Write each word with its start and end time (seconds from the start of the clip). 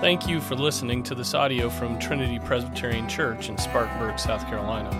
Thank 0.00 0.26
you 0.26 0.40
for 0.40 0.54
listening 0.54 1.02
to 1.02 1.14
this 1.14 1.34
audio 1.34 1.68
from 1.68 1.98
Trinity 1.98 2.38
Presbyterian 2.38 3.06
Church 3.06 3.50
in 3.50 3.58
Spartanburg, 3.58 4.18
South 4.18 4.46
Carolina. 4.46 4.90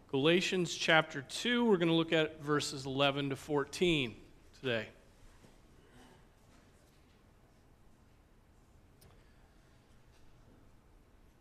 Galatians 0.10 0.74
chapter 0.74 1.22
2, 1.22 1.64
we're 1.64 1.78
going 1.78 1.90
to 1.90 1.94
look 1.94 2.14
at 2.14 2.42
verses 2.42 2.88
11 2.88 3.30
to 3.30 3.36
14 3.36 4.16
today. 4.60 4.88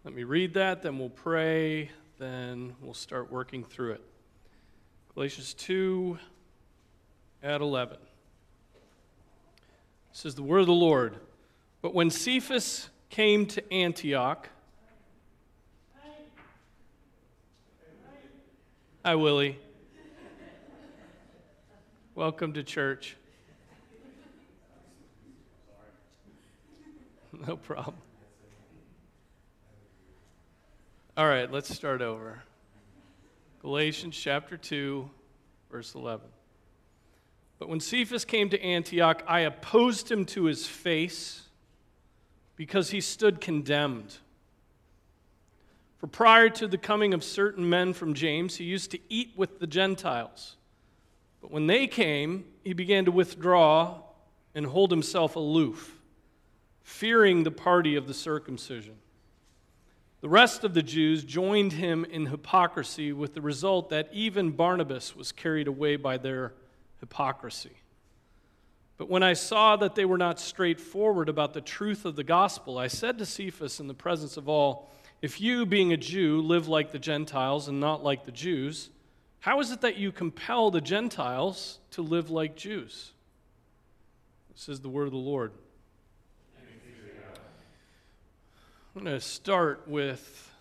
Let 0.05 0.13
me 0.13 0.25
read 0.25 0.53
that, 0.53 0.83
then 0.83 0.99
we'll 0.99 1.09
pray, 1.09 1.89
then 2.19 2.77
we'll 2.83 2.93
start 2.93 3.33
working 3.33 3.65
through 3.65 3.93
it. 3.93 4.03
Galatians 5.15 5.55
2 5.55 6.19
at 7.43 7.63
11. 7.63 7.97
This 10.13 10.27
is 10.27 10.35
the 10.35 10.43
word 10.43 10.59
of 10.59 10.67
the 10.67 10.75
Lord. 10.75 11.17
But 11.81 11.95
when 11.95 12.11
Cephas 12.11 12.91
came 13.09 13.47
to 13.47 13.73
Antioch, 13.73 14.51
Hi, 19.07 19.15
Willie. 19.15 19.59
Welcome 22.15 22.53
to 22.53 22.63
church. 22.63 23.17
No 27.49 27.57
problem. 27.57 27.97
All 31.17 31.29
right, 31.29 31.49
let's 31.49 31.73
start 31.73 32.03
over. 32.03 32.43
Galatians 33.63 34.17
chapter 34.17 34.57
2, 34.57 35.09
verse 35.71 35.95
11. 35.95 36.27
But 37.61 37.69
when 37.69 37.79
Cephas 37.79 38.25
came 38.25 38.51
to 38.51 38.61
Antioch, 38.61 39.23
I 39.29 39.41
opposed 39.41 40.11
him 40.11 40.25
to 40.27 40.47
his 40.47 40.67
face 40.67 41.43
because 42.57 42.91
he 42.91 43.01
stood 43.01 43.41
condemned. 43.41 44.17
For 45.99 46.09
prior 46.09 46.49
to 46.51 46.67
the 46.67 46.79
coming 46.79 47.15
of 47.15 47.23
certain 47.23 47.71
men 47.71 47.93
from 47.93 48.15
James, 48.15 48.57
he 48.57 48.65
used 48.65 48.91
to 48.91 48.99
eat 49.09 49.35
with 49.37 49.61
the 49.61 49.69
Gentiles. 49.69 50.57
But 51.41 51.53
when 51.53 51.69
they 51.69 51.87
came, 51.87 52.45
he 52.65 52.73
began 52.73 53.05
to 53.05 53.13
withdraw 53.13 54.01
and 54.53 54.67
hold 54.67 54.91
himself 54.91 55.37
aloof, 55.37 55.97
fearing 56.83 57.45
the 57.45 57.53
party 57.53 57.95
of 57.95 58.09
the 58.09 58.15
circumcision. 58.15 58.97
The 60.25 60.31
rest 60.31 60.65
of 60.65 60.73
the 60.73 60.83
Jews 60.83 61.23
joined 61.23 61.75
him 61.75 62.07
in 62.07 62.25
hypocrisy, 62.25 63.13
with 63.13 63.35
the 63.35 63.43
result 63.43 63.91
that 63.91 64.09
even 64.11 64.53
Barnabas 64.53 65.15
was 65.15 65.33
carried 65.33 65.69
away 65.69 65.97
by 65.97 66.17
their 66.17 66.55
hypocrisy. 67.01 67.77
But 68.97 69.11
when 69.11 69.23
I 69.23 69.35
saw 69.35 69.77
that 69.77 69.97
they 69.97 70.07
were 70.07 70.17
not 70.17 70.41
straightforward 70.41 71.29
about 71.29 71.53
the 71.53 71.61
truth 71.61 72.07
of 72.07 72.17
the 72.17 72.25
gospel, 72.25 72.79
I 72.79 72.87
said 72.87 73.19
to 73.19 73.27
Cephas 73.27 73.81
in 73.81 73.87
the 73.87 73.93
presence 73.93 74.39
of 74.39 74.49
all, 74.49 74.91
If 75.21 75.43
you, 75.43 75.67
being 75.67 75.93
a 75.93 75.99
Jew, 75.99 76.41
live 76.41 76.69
like 76.69 76.91
the 76.91 76.99
Gentiles 76.99 77.69
and 77.69 77.79
not 77.79 78.03
like 78.03 78.25
the 78.25 78.33
Jews, 78.33 78.89
how 79.41 79.61
is 79.61 79.73
it 79.73 79.83
that 79.83 79.99
you 79.99 80.11
compel 80.11 80.71
the 80.71 80.81
Gentiles 80.81 81.81
to 81.91 82.01
live 82.01 82.31
like 82.31 82.57
Jews? 82.57 83.13
This 84.55 84.71
is 84.71 84.81
the 84.81 84.89
word 84.89 85.05
of 85.05 85.13
the 85.13 85.19
Lord. 85.19 85.53
I'm 88.97 89.03
going 89.03 89.17
to 89.17 89.21
start 89.21 89.89
with, 89.89 90.53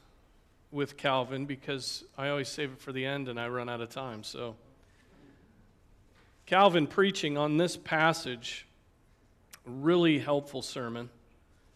with 0.71 0.97
Calvin 0.97 1.45
because 1.45 2.03
I 2.17 2.29
always 2.29 2.49
save 2.49 2.71
it 2.71 2.79
for 2.79 2.91
the 2.91 3.05
end 3.05 3.27
and 3.27 3.39
I 3.39 3.47
run 3.47 3.69
out 3.69 3.79
of 3.79 3.89
time. 3.89 4.23
So, 4.23 4.55
Calvin 6.47 6.87
preaching 6.87 7.37
on 7.37 7.57
this 7.57 7.77
passage, 7.77 8.65
really 9.67 10.17
helpful 10.17 10.63
sermon, 10.63 11.11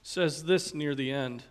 says 0.02 0.46
this 0.46 0.74
near 0.74 0.96
the 0.96 1.12
end. 1.12 1.44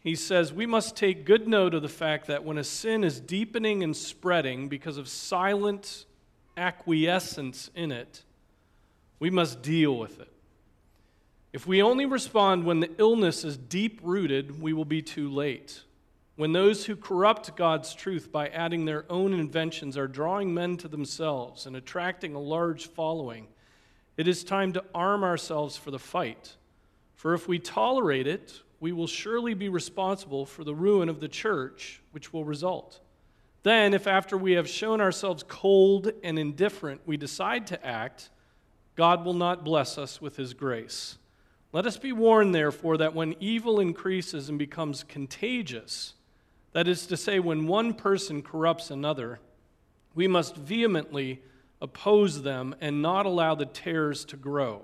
He 0.00 0.14
says, 0.14 0.54
We 0.54 0.64
must 0.64 0.96
take 0.96 1.26
good 1.26 1.46
note 1.46 1.74
of 1.74 1.82
the 1.82 1.88
fact 1.90 2.28
that 2.28 2.44
when 2.44 2.56
a 2.56 2.64
sin 2.64 3.04
is 3.04 3.20
deepening 3.20 3.84
and 3.84 3.94
spreading 3.94 4.68
because 4.68 4.96
of 4.96 5.06
silent 5.06 6.06
acquiescence 6.56 7.70
in 7.74 7.92
it, 7.92 8.22
we 9.18 9.28
must 9.28 9.60
deal 9.60 9.98
with 9.98 10.18
it. 10.18 10.32
If 11.56 11.66
we 11.66 11.80
only 11.80 12.04
respond 12.04 12.66
when 12.66 12.80
the 12.80 12.90
illness 12.98 13.42
is 13.42 13.56
deep 13.56 14.00
rooted, 14.02 14.60
we 14.60 14.74
will 14.74 14.84
be 14.84 15.00
too 15.00 15.30
late. 15.30 15.84
When 16.34 16.52
those 16.52 16.84
who 16.84 16.96
corrupt 16.96 17.56
God's 17.56 17.94
truth 17.94 18.30
by 18.30 18.48
adding 18.48 18.84
their 18.84 19.06
own 19.08 19.32
inventions 19.32 19.96
are 19.96 20.06
drawing 20.06 20.52
men 20.52 20.76
to 20.76 20.86
themselves 20.86 21.64
and 21.64 21.74
attracting 21.74 22.34
a 22.34 22.38
large 22.38 22.88
following, 22.88 23.48
it 24.18 24.28
is 24.28 24.44
time 24.44 24.74
to 24.74 24.84
arm 24.94 25.24
ourselves 25.24 25.78
for 25.78 25.90
the 25.90 25.98
fight. 25.98 26.56
For 27.14 27.32
if 27.32 27.48
we 27.48 27.58
tolerate 27.58 28.26
it, 28.26 28.60
we 28.78 28.92
will 28.92 29.06
surely 29.06 29.54
be 29.54 29.70
responsible 29.70 30.44
for 30.44 30.62
the 30.62 30.74
ruin 30.74 31.08
of 31.08 31.20
the 31.20 31.28
church, 31.28 32.02
which 32.10 32.34
will 32.34 32.44
result. 32.44 33.00
Then, 33.62 33.94
if 33.94 34.06
after 34.06 34.36
we 34.36 34.52
have 34.52 34.68
shown 34.68 35.00
ourselves 35.00 35.42
cold 35.42 36.12
and 36.22 36.38
indifferent, 36.38 37.00
we 37.06 37.16
decide 37.16 37.66
to 37.68 37.82
act, 37.82 38.28
God 38.94 39.24
will 39.24 39.32
not 39.32 39.64
bless 39.64 39.96
us 39.96 40.20
with 40.20 40.36
his 40.36 40.52
grace. 40.52 41.16
Let 41.72 41.86
us 41.86 41.98
be 41.98 42.12
warned, 42.12 42.54
therefore, 42.54 42.96
that 42.98 43.14
when 43.14 43.34
evil 43.40 43.80
increases 43.80 44.48
and 44.48 44.58
becomes 44.58 45.02
contagious, 45.04 46.14
that 46.72 46.88
is 46.88 47.06
to 47.06 47.16
say, 47.16 47.38
when 47.38 47.66
one 47.66 47.94
person 47.94 48.42
corrupts 48.42 48.90
another, 48.90 49.40
we 50.14 50.26
must 50.26 50.56
vehemently 50.56 51.42
oppose 51.80 52.42
them 52.42 52.74
and 52.80 53.02
not 53.02 53.26
allow 53.26 53.54
the 53.54 53.66
tares 53.66 54.24
to 54.26 54.36
grow, 54.36 54.82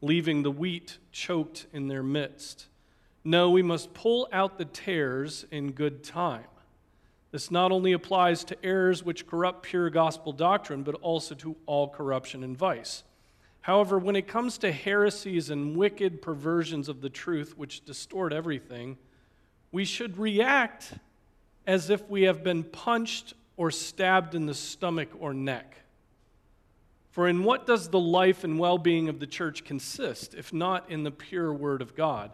leaving 0.00 0.42
the 0.42 0.50
wheat 0.50 0.98
choked 1.12 1.66
in 1.72 1.88
their 1.88 2.02
midst. 2.02 2.66
No, 3.24 3.50
we 3.50 3.62
must 3.62 3.94
pull 3.94 4.28
out 4.32 4.58
the 4.58 4.64
tares 4.64 5.44
in 5.50 5.72
good 5.72 6.02
time. 6.02 6.46
This 7.30 7.50
not 7.50 7.72
only 7.72 7.92
applies 7.92 8.42
to 8.44 8.64
errors 8.64 9.04
which 9.04 9.26
corrupt 9.26 9.62
pure 9.62 9.90
gospel 9.90 10.32
doctrine, 10.32 10.82
but 10.82 10.94
also 10.96 11.34
to 11.36 11.56
all 11.66 11.88
corruption 11.88 12.42
and 12.42 12.56
vice. 12.56 13.04
However, 13.68 13.98
when 13.98 14.16
it 14.16 14.26
comes 14.26 14.56
to 14.58 14.72
heresies 14.72 15.50
and 15.50 15.76
wicked 15.76 16.22
perversions 16.22 16.88
of 16.88 17.02
the 17.02 17.10
truth 17.10 17.58
which 17.58 17.84
distort 17.84 18.32
everything, 18.32 18.96
we 19.72 19.84
should 19.84 20.16
react 20.16 20.94
as 21.66 21.90
if 21.90 22.08
we 22.08 22.22
have 22.22 22.42
been 22.42 22.64
punched 22.64 23.34
or 23.58 23.70
stabbed 23.70 24.34
in 24.34 24.46
the 24.46 24.54
stomach 24.54 25.10
or 25.20 25.34
neck. 25.34 25.76
For 27.10 27.28
in 27.28 27.44
what 27.44 27.66
does 27.66 27.90
the 27.90 28.00
life 28.00 28.42
and 28.42 28.58
well 28.58 28.78
being 28.78 29.10
of 29.10 29.20
the 29.20 29.26
church 29.26 29.64
consist, 29.64 30.32
if 30.32 30.50
not 30.50 30.90
in 30.90 31.02
the 31.02 31.10
pure 31.10 31.52
word 31.52 31.82
of 31.82 31.94
God? 31.94 32.30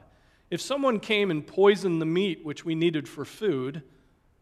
If 0.52 0.60
someone 0.60 1.00
came 1.00 1.32
and 1.32 1.44
poisoned 1.44 2.00
the 2.00 2.06
meat 2.06 2.44
which 2.44 2.64
we 2.64 2.76
needed 2.76 3.08
for 3.08 3.24
food, 3.24 3.82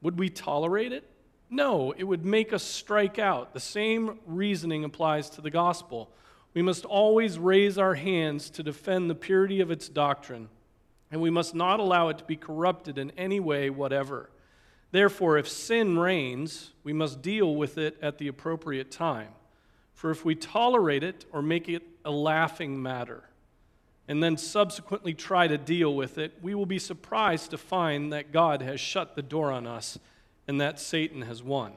would 0.02 0.19
we 0.19 0.28
tolerate 0.28 0.92
it? 0.92 1.08
No, 1.48 1.92
it 1.92 2.04
would 2.04 2.26
make 2.26 2.52
us 2.52 2.62
strike 2.62 3.19
out. 3.19 3.54
The 3.54 3.60
same 3.60 4.19
reasoning 4.26 4.84
applies 4.84 5.31
to 5.31 5.41
the 5.41 5.50
gospel. 5.50 6.12
We 6.54 6.62
must 6.62 6.84
always 6.84 7.38
raise 7.38 7.78
our 7.78 7.94
hands 7.94 8.50
to 8.50 8.62
defend 8.62 9.08
the 9.08 9.14
purity 9.14 9.60
of 9.60 9.70
its 9.70 9.88
doctrine, 9.88 10.48
and 11.10 11.20
we 11.20 11.30
must 11.30 11.54
not 11.54 11.80
allow 11.80 12.08
it 12.08 12.18
to 12.18 12.24
be 12.24 12.36
corrupted 12.36 12.98
in 12.98 13.10
any 13.12 13.40
way 13.40 13.70
whatever. 13.70 14.30
Therefore, 14.90 15.38
if 15.38 15.48
sin 15.48 15.98
reigns, 15.98 16.72
we 16.84 16.92
must 16.92 17.22
deal 17.22 17.54
with 17.56 17.78
it 17.78 17.96
at 18.02 18.18
the 18.18 18.28
appropriate 18.28 18.90
time. 18.90 19.28
For 19.94 20.10
if 20.10 20.25
we 20.25 20.34
tolerate 20.34 21.02
it 21.02 21.25
or 21.32 21.40
make 21.40 21.69
it 21.69 21.82
a 22.04 22.10
laughing 22.10 22.82
matter, 22.82 23.25
and 24.08 24.22
then 24.22 24.37
subsequently 24.37 25.14
try 25.14 25.48
to 25.48 25.56
deal 25.56 25.94
with 25.94 26.19
it, 26.19 26.34
we 26.43 26.55
will 26.55 26.66
be 26.66 26.78
surprised 26.78 27.50
to 27.50 27.58
find 27.58 28.12
that 28.12 28.32
God 28.32 28.60
has 28.60 28.81
shut 28.81 29.16
the 29.16 29.22
door 29.22 29.50
on 29.50 29.66
us 29.66 29.98
and 30.46 30.60
that 30.60 30.81
Satan 30.81 31.22
has 31.22 31.43
won. 31.43 31.72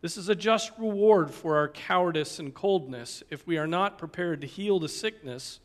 This 0.00 0.16
is 0.16 0.28
a 0.28 0.34
just 0.34 0.70
reward 0.78 1.32
for 1.32 1.56
our 1.56 1.68
cowardice 1.68 2.38
and 2.38 2.54
coldness 2.54 3.22
if 3.30 3.46
we 3.46 3.58
are 3.58 3.66
not 3.66 3.98
prepared 3.98 4.40
to 4.42 4.46
heal 4.46 4.78
the 4.78 4.88
sickness 4.88 5.58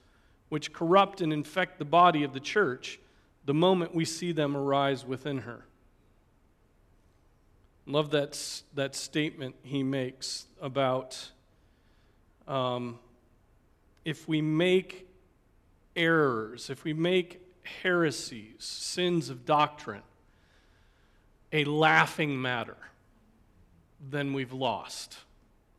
which 0.50 0.74
corrupt 0.74 1.22
and 1.22 1.32
infect 1.32 1.78
the 1.78 1.86
body 1.86 2.24
of 2.24 2.34
the 2.34 2.40
church 2.40 3.00
the 3.46 3.54
moment 3.54 3.94
we 3.94 4.06
see 4.06 4.32
them 4.32 4.56
arise 4.56 5.06
within 5.06 5.40
her. 5.40 5.66
Love 7.86 8.12
that, 8.12 8.62
that 8.74 8.96
statement 8.96 9.56
he 9.62 9.84
makes 9.84 10.48
about 10.62 11.32
um, 12.48 12.98
if 14.06 14.28
we 14.28 14.42
make 14.42 15.08
errors, 15.96 16.70
if 16.70 16.84
we 16.84 16.94
make 16.94 17.42
heresies, 17.82 18.56
sins 18.60 19.30
of 19.30 19.46
doctrine, 19.46 20.02
a 21.52 21.66
laughing 21.66 22.42
matter 22.42 22.78
then 24.10 24.34
we've 24.34 24.54
lost, 24.54 25.18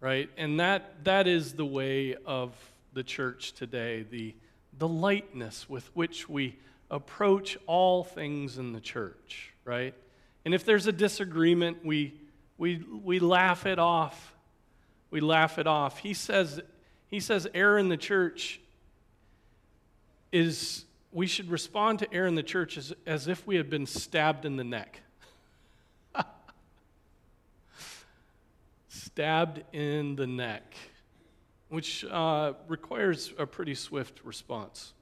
right? 0.00 0.29
And 0.37 0.61
that, 0.61 1.05
that 1.05 1.26
is 1.26 1.55
the 1.55 1.67
way 1.67 2.17
of 2.26 2.53
the 2.93 3.03
church 3.03 3.53
today. 3.53 4.05
The, 4.11 4.35
the 4.79 4.88
lightness 4.88 5.69
with 5.69 5.88
which 5.94 6.29
we 6.29 6.56
approach 6.91 7.59
all 7.67 8.05
things 8.05 8.59
in 8.59 8.73
the 8.73 8.81
church, 8.81 9.53
right? 9.65 9.94
And 10.44 10.55
if 10.55 10.65
there's 10.65 10.87
a 10.87 10.93
disagreement, 10.93 11.85
we, 11.85 12.15
we, 12.59 12.85
we 13.03 13.19
laugh 13.19 13.67
it 13.67 13.79
off. 13.79 14.35
We 15.11 15.20
laugh 15.20 15.59
it 15.59 15.67
off. 15.67 15.99
He 15.99 16.15
says, 16.15 16.61
he 17.09 17.20
says 17.20 17.47
error 17.55 17.79
in 17.79 17.88
the 17.88 17.97
church 17.97 18.61
is, 20.32 20.85
we 21.12 21.27
should 21.27 21.50
respond 21.50 22.00
to 22.00 22.12
error 22.12 22.27
in 22.27 22.35
the 22.35 22.43
church 22.43 22.77
as, 22.77 22.93
as 23.06 23.29
if 23.29 23.47
we 23.47 23.56
had 23.56 23.70
been 23.70 23.87
stabbed 23.87 24.44
in 24.44 24.56
the 24.56 24.65
neck. 24.65 25.00
Stabbed 29.14 29.62
in 29.72 30.16
the 30.16 30.26
neck, 30.26 30.75
which 31.69 32.05
uh, 32.06 32.52
requires 32.66 33.32
a 33.38 33.46
pretty 33.46 33.76
swift 33.76 34.20
response 34.25 34.93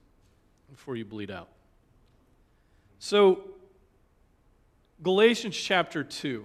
before 0.71 0.97
you 0.97 1.05
bleed 1.07 1.31
out. 1.31 1.49
So, 2.99 3.41
Galatians 5.03 5.57
chapter 5.57 6.05
2. 6.05 6.45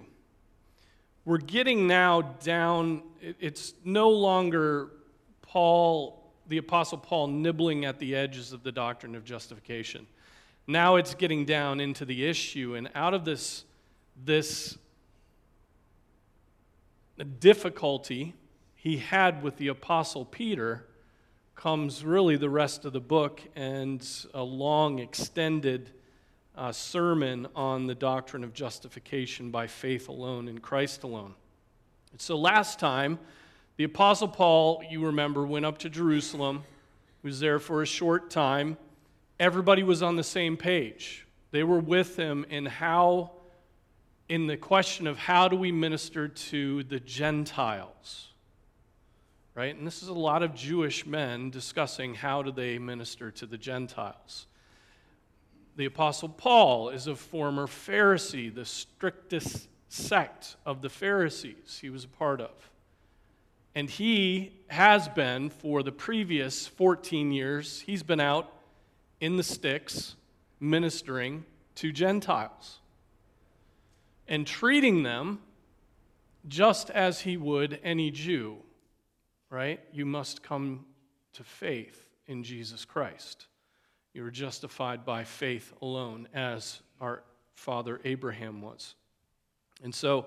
We're 1.26 1.36
getting 1.36 1.86
now 1.86 2.22
down, 2.22 3.02
it's 3.20 3.74
no 3.84 4.08
longer 4.08 4.88
Paul, 5.42 6.32
the 6.46 6.56
Apostle 6.56 6.96
Paul, 6.96 7.26
nibbling 7.26 7.84
at 7.84 7.98
the 7.98 8.16
edges 8.16 8.54
of 8.54 8.62
the 8.62 8.72
doctrine 8.72 9.14
of 9.14 9.26
justification. 9.26 10.06
Now 10.66 10.96
it's 10.96 11.12
getting 11.12 11.44
down 11.44 11.80
into 11.80 12.06
the 12.06 12.24
issue, 12.24 12.76
and 12.76 12.88
out 12.94 13.12
of 13.12 13.26
this, 13.26 13.64
this 14.24 14.78
difficulty 17.24 18.34
he 18.74 18.98
had 18.98 19.42
with 19.42 19.56
the 19.56 19.68
Apostle 19.68 20.24
Peter 20.24 20.86
comes 21.54 22.04
really 22.04 22.36
the 22.36 22.48
rest 22.48 22.84
of 22.84 22.92
the 22.92 23.00
book 23.00 23.40
and 23.56 24.06
a 24.32 24.42
long, 24.42 25.00
extended 25.00 25.90
uh, 26.56 26.70
sermon 26.72 27.46
on 27.56 27.86
the 27.86 27.94
doctrine 27.94 28.44
of 28.44 28.52
justification 28.52 29.50
by 29.50 29.66
faith 29.66 30.08
alone 30.08 30.48
in 30.48 30.58
Christ 30.58 31.02
alone. 31.02 31.34
And 32.12 32.20
So 32.20 32.36
last 32.36 32.78
time, 32.78 33.18
the 33.76 33.84
Apostle 33.84 34.28
Paul, 34.28 34.82
you 34.88 35.04
remember, 35.06 35.46
went 35.46 35.66
up 35.66 35.78
to 35.78 35.90
Jerusalem, 35.90 36.64
he 37.22 37.28
was 37.28 37.40
there 37.40 37.58
for 37.58 37.82
a 37.82 37.86
short 37.86 38.30
time. 38.30 38.76
Everybody 39.40 39.82
was 39.82 40.02
on 40.02 40.16
the 40.16 40.24
same 40.24 40.56
page. 40.56 41.26
They 41.50 41.62
were 41.62 41.80
with 41.80 42.16
him 42.16 42.44
in 42.50 42.66
how, 42.66 43.32
in 44.28 44.46
the 44.46 44.56
question 44.56 45.06
of 45.06 45.16
how 45.16 45.48
do 45.48 45.56
we 45.56 45.72
minister 45.72 46.28
to 46.28 46.82
the 46.84 47.00
Gentiles, 47.00 48.28
right? 49.54 49.74
And 49.74 49.86
this 49.86 50.02
is 50.02 50.08
a 50.08 50.14
lot 50.14 50.42
of 50.42 50.54
Jewish 50.54 51.06
men 51.06 51.50
discussing 51.50 52.14
how 52.14 52.42
do 52.42 52.52
they 52.52 52.78
minister 52.78 53.30
to 53.32 53.46
the 53.46 53.56
Gentiles. 53.56 54.46
The 55.76 55.86
Apostle 55.86 56.28
Paul 56.28 56.90
is 56.90 57.06
a 57.06 57.16
former 57.16 57.66
Pharisee, 57.66 58.54
the 58.54 58.64
strictest 58.64 59.68
sect 59.88 60.56
of 60.66 60.82
the 60.82 60.90
Pharisees 60.90 61.78
he 61.80 61.88
was 61.88 62.04
a 62.04 62.08
part 62.08 62.40
of. 62.40 62.70
And 63.74 63.88
he 63.88 64.52
has 64.66 65.08
been, 65.08 65.50
for 65.50 65.82
the 65.82 65.92
previous 65.92 66.66
14 66.66 67.32
years, 67.32 67.80
he's 67.80 68.02
been 68.02 68.20
out 68.20 68.52
in 69.20 69.36
the 69.36 69.42
sticks 69.42 70.16
ministering 70.60 71.44
to 71.76 71.92
Gentiles 71.92 72.80
and 74.28 74.46
treating 74.46 75.02
them 75.02 75.40
just 76.46 76.90
as 76.90 77.20
he 77.20 77.36
would 77.36 77.80
any 77.82 78.10
Jew, 78.10 78.56
right? 79.50 79.80
You 79.92 80.06
must 80.06 80.42
come 80.42 80.84
to 81.34 81.44
faith 81.44 82.08
in 82.26 82.44
Jesus 82.44 82.84
Christ. 82.84 83.46
You 84.14 84.24
are 84.24 84.30
justified 84.30 85.04
by 85.04 85.24
faith 85.24 85.72
alone, 85.82 86.28
as 86.34 86.80
our 87.00 87.22
father 87.54 88.00
Abraham 88.04 88.62
was. 88.62 88.94
And 89.82 89.94
so, 89.94 90.26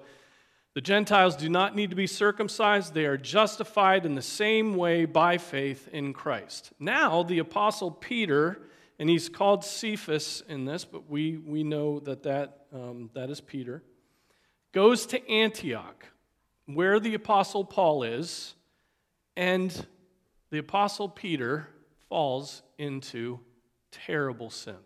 the 0.74 0.81
Gentiles 0.81 1.36
do 1.36 1.50
not 1.50 1.75
need 1.75 1.89
to 1.89 1.97
be 1.97 2.07
circumcised. 2.07 2.94
They 2.94 3.06
are 3.06 3.18
justified 3.18 4.06
in 4.06 4.15
the 4.15 4.21
same 4.21 4.75
way 4.75 5.04
by 5.04 5.38
faith 5.38 5.89
in 5.92 6.13
Christ. 6.13 6.71
Now, 6.80 7.24
the 7.24 7.39
Apostle 7.39 7.92
Peter, 7.92 8.62
and 8.97 9.09
he's 9.09 9.27
called 9.27 9.65
Cephas 9.65 10.44
in 10.47 10.63
this, 10.63 10.86
but 10.86 11.09
we, 11.09 11.36
we 11.36 11.65
know 11.65 12.00
that 12.00 12.24
that, 12.24 12.68
um, 12.74 13.09
that 13.13 13.30
is 13.30 13.42
Peter, 13.42 13.83
goes 14.71 15.06
to 15.07 15.29
Antioch, 15.29 16.06
where 16.65 17.00
the 17.00 17.13
Apostle 17.13 17.65
Paul 17.65 18.03
is, 18.03 18.56
and 19.35 19.88
the 20.50 20.59
Apostle 20.59 21.09
Peter 21.09 21.68
falls 22.09 22.62
into 22.77 23.39
terrible 23.91 24.50
sin. 24.50 24.77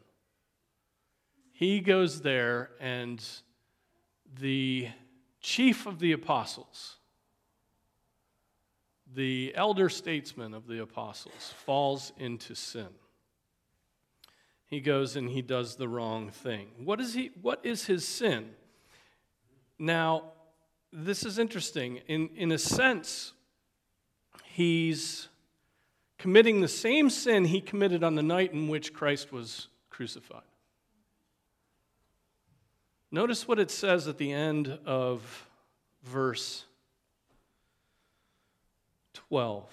He 1.52 1.80
goes 1.80 2.22
there, 2.22 2.72
and 2.80 3.24
the 4.40 4.90
chief 5.40 5.86
of 5.86 6.00
the 6.00 6.12
apostles, 6.12 6.98
the 9.14 9.54
elder 9.56 9.88
statesman 9.88 10.54
of 10.54 10.68
the 10.68 10.82
apostles, 10.82 11.54
falls 11.66 12.12
into 12.18 12.56
sin. 12.56 12.90
He 14.66 14.82
goes 14.82 15.16
and 15.16 15.30
he 15.30 15.42
does 15.42 15.76
the 15.76 15.88
wrong 15.88 16.32
thing. 16.32 16.68
What 16.84 17.00
is, 17.00 17.14
he, 17.14 17.32
what 17.42 17.64
is 17.64 17.86
his 17.86 18.06
sin? 18.06 18.50
Now, 19.78 20.32
this 20.92 21.26
is 21.26 21.38
interesting. 21.38 21.98
In, 22.08 22.30
in 22.36 22.52
a 22.52 22.58
sense, 22.58 23.34
he's 24.46 25.28
committing 26.18 26.62
the 26.62 26.68
same 26.68 27.10
sin 27.10 27.46
he 27.46 27.62
committed 27.62 28.04
on 28.04 28.16
the 28.16 28.24
night 28.24 28.54
in 28.54 28.68
which 28.68 28.94
Christ 28.94 29.32
was 29.32 29.68
crucified. 29.90 30.42
Notice 33.12 33.48
what 33.48 33.60
it 33.60 33.72
says 33.72 34.08
at 34.08 34.18
the 34.18 34.32
end 34.32 34.80
of 34.86 35.48
verse 36.04 36.66
12. 39.14 39.70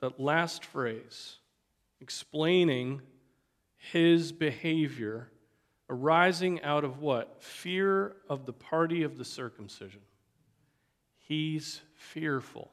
That 0.00 0.20
last 0.20 0.64
phrase, 0.64 1.36
explaining 2.00 3.02
his 3.76 4.32
behavior 4.32 5.28
arising 5.88 6.62
out 6.62 6.84
of 6.84 7.00
what? 7.00 7.42
Fear 7.42 8.16
of 8.28 8.46
the 8.46 8.52
party 8.52 9.02
of 9.02 9.18
the 9.18 9.24
circumcision. 9.24 10.00
He's 11.18 11.80
fearful. 11.94 12.70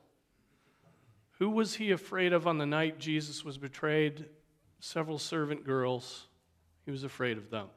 Who 1.40 1.50
was 1.50 1.76
he 1.76 1.92
afraid 1.92 2.34
of 2.34 2.48
on 2.48 2.58
the 2.58 2.66
night 2.66 3.00
Jesus 3.00 3.44
was 3.44 3.58
betrayed? 3.58 4.26
Several 4.80 5.18
servant 5.18 5.66
girls. 5.66 6.28
He 6.86 6.92
was 6.92 7.04
afraid 7.04 7.38
of 7.38 7.50
them. 7.50 7.68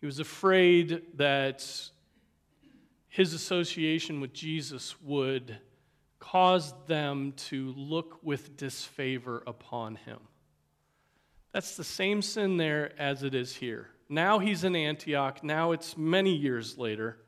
He 0.00 0.06
was 0.06 0.18
afraid 0.18 1.02
that 1.14 1.66
his 3.08 3.32
association 3.32 4.20
with 4.20 4.32
Jesus 4.32 5.00
would 5.00 5.58
cause 6.18 6.74
them 6.86 7.32
to 7.36 7.72
look 7.76 8.18
with 8.22 8.56
disfavor 8.56 9.42
upon 9.46 9.96
him. 9.96 10.18
That's 11.52 11.76
the 11.76 11.84
same 11.84 12.20
sin 12.20 12.56
there 12.56 12.92
as 12.98 13.22
it 13.22 13.34
is 13.34 13.54
here. 13.54 13.88
Now 14.08 14.38
he's 14.38 14.64
in 14.64 14.76
Antioch. 14.76 15.42
Now 15.42 15.72
it's 15.72 15.96
many 15.96 16.34
years 16.34 16.78
later. 16.78 17.18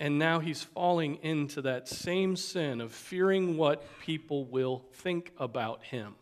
And 0.00 0.18
now 0.18 0.40
he's 0.40 0.62
falling 0.62 1.16
into 1.22 1.62
that 1.62 1.88
same 1.88 2.36
sin 2.36 2.80
of 2.80 2.92
fearing 2.92 3.56
what 3.56 3.84
people 4.00 4.44
will 4.44 4.84
think 4.92 5.32
about 5.38 5.84
him. 5.84 6.14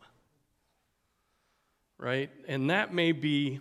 Right? 1.98 2.30
And 2.48 2.70
that 2.70 2.92
may 2.92 3.12
be 3.12 3.60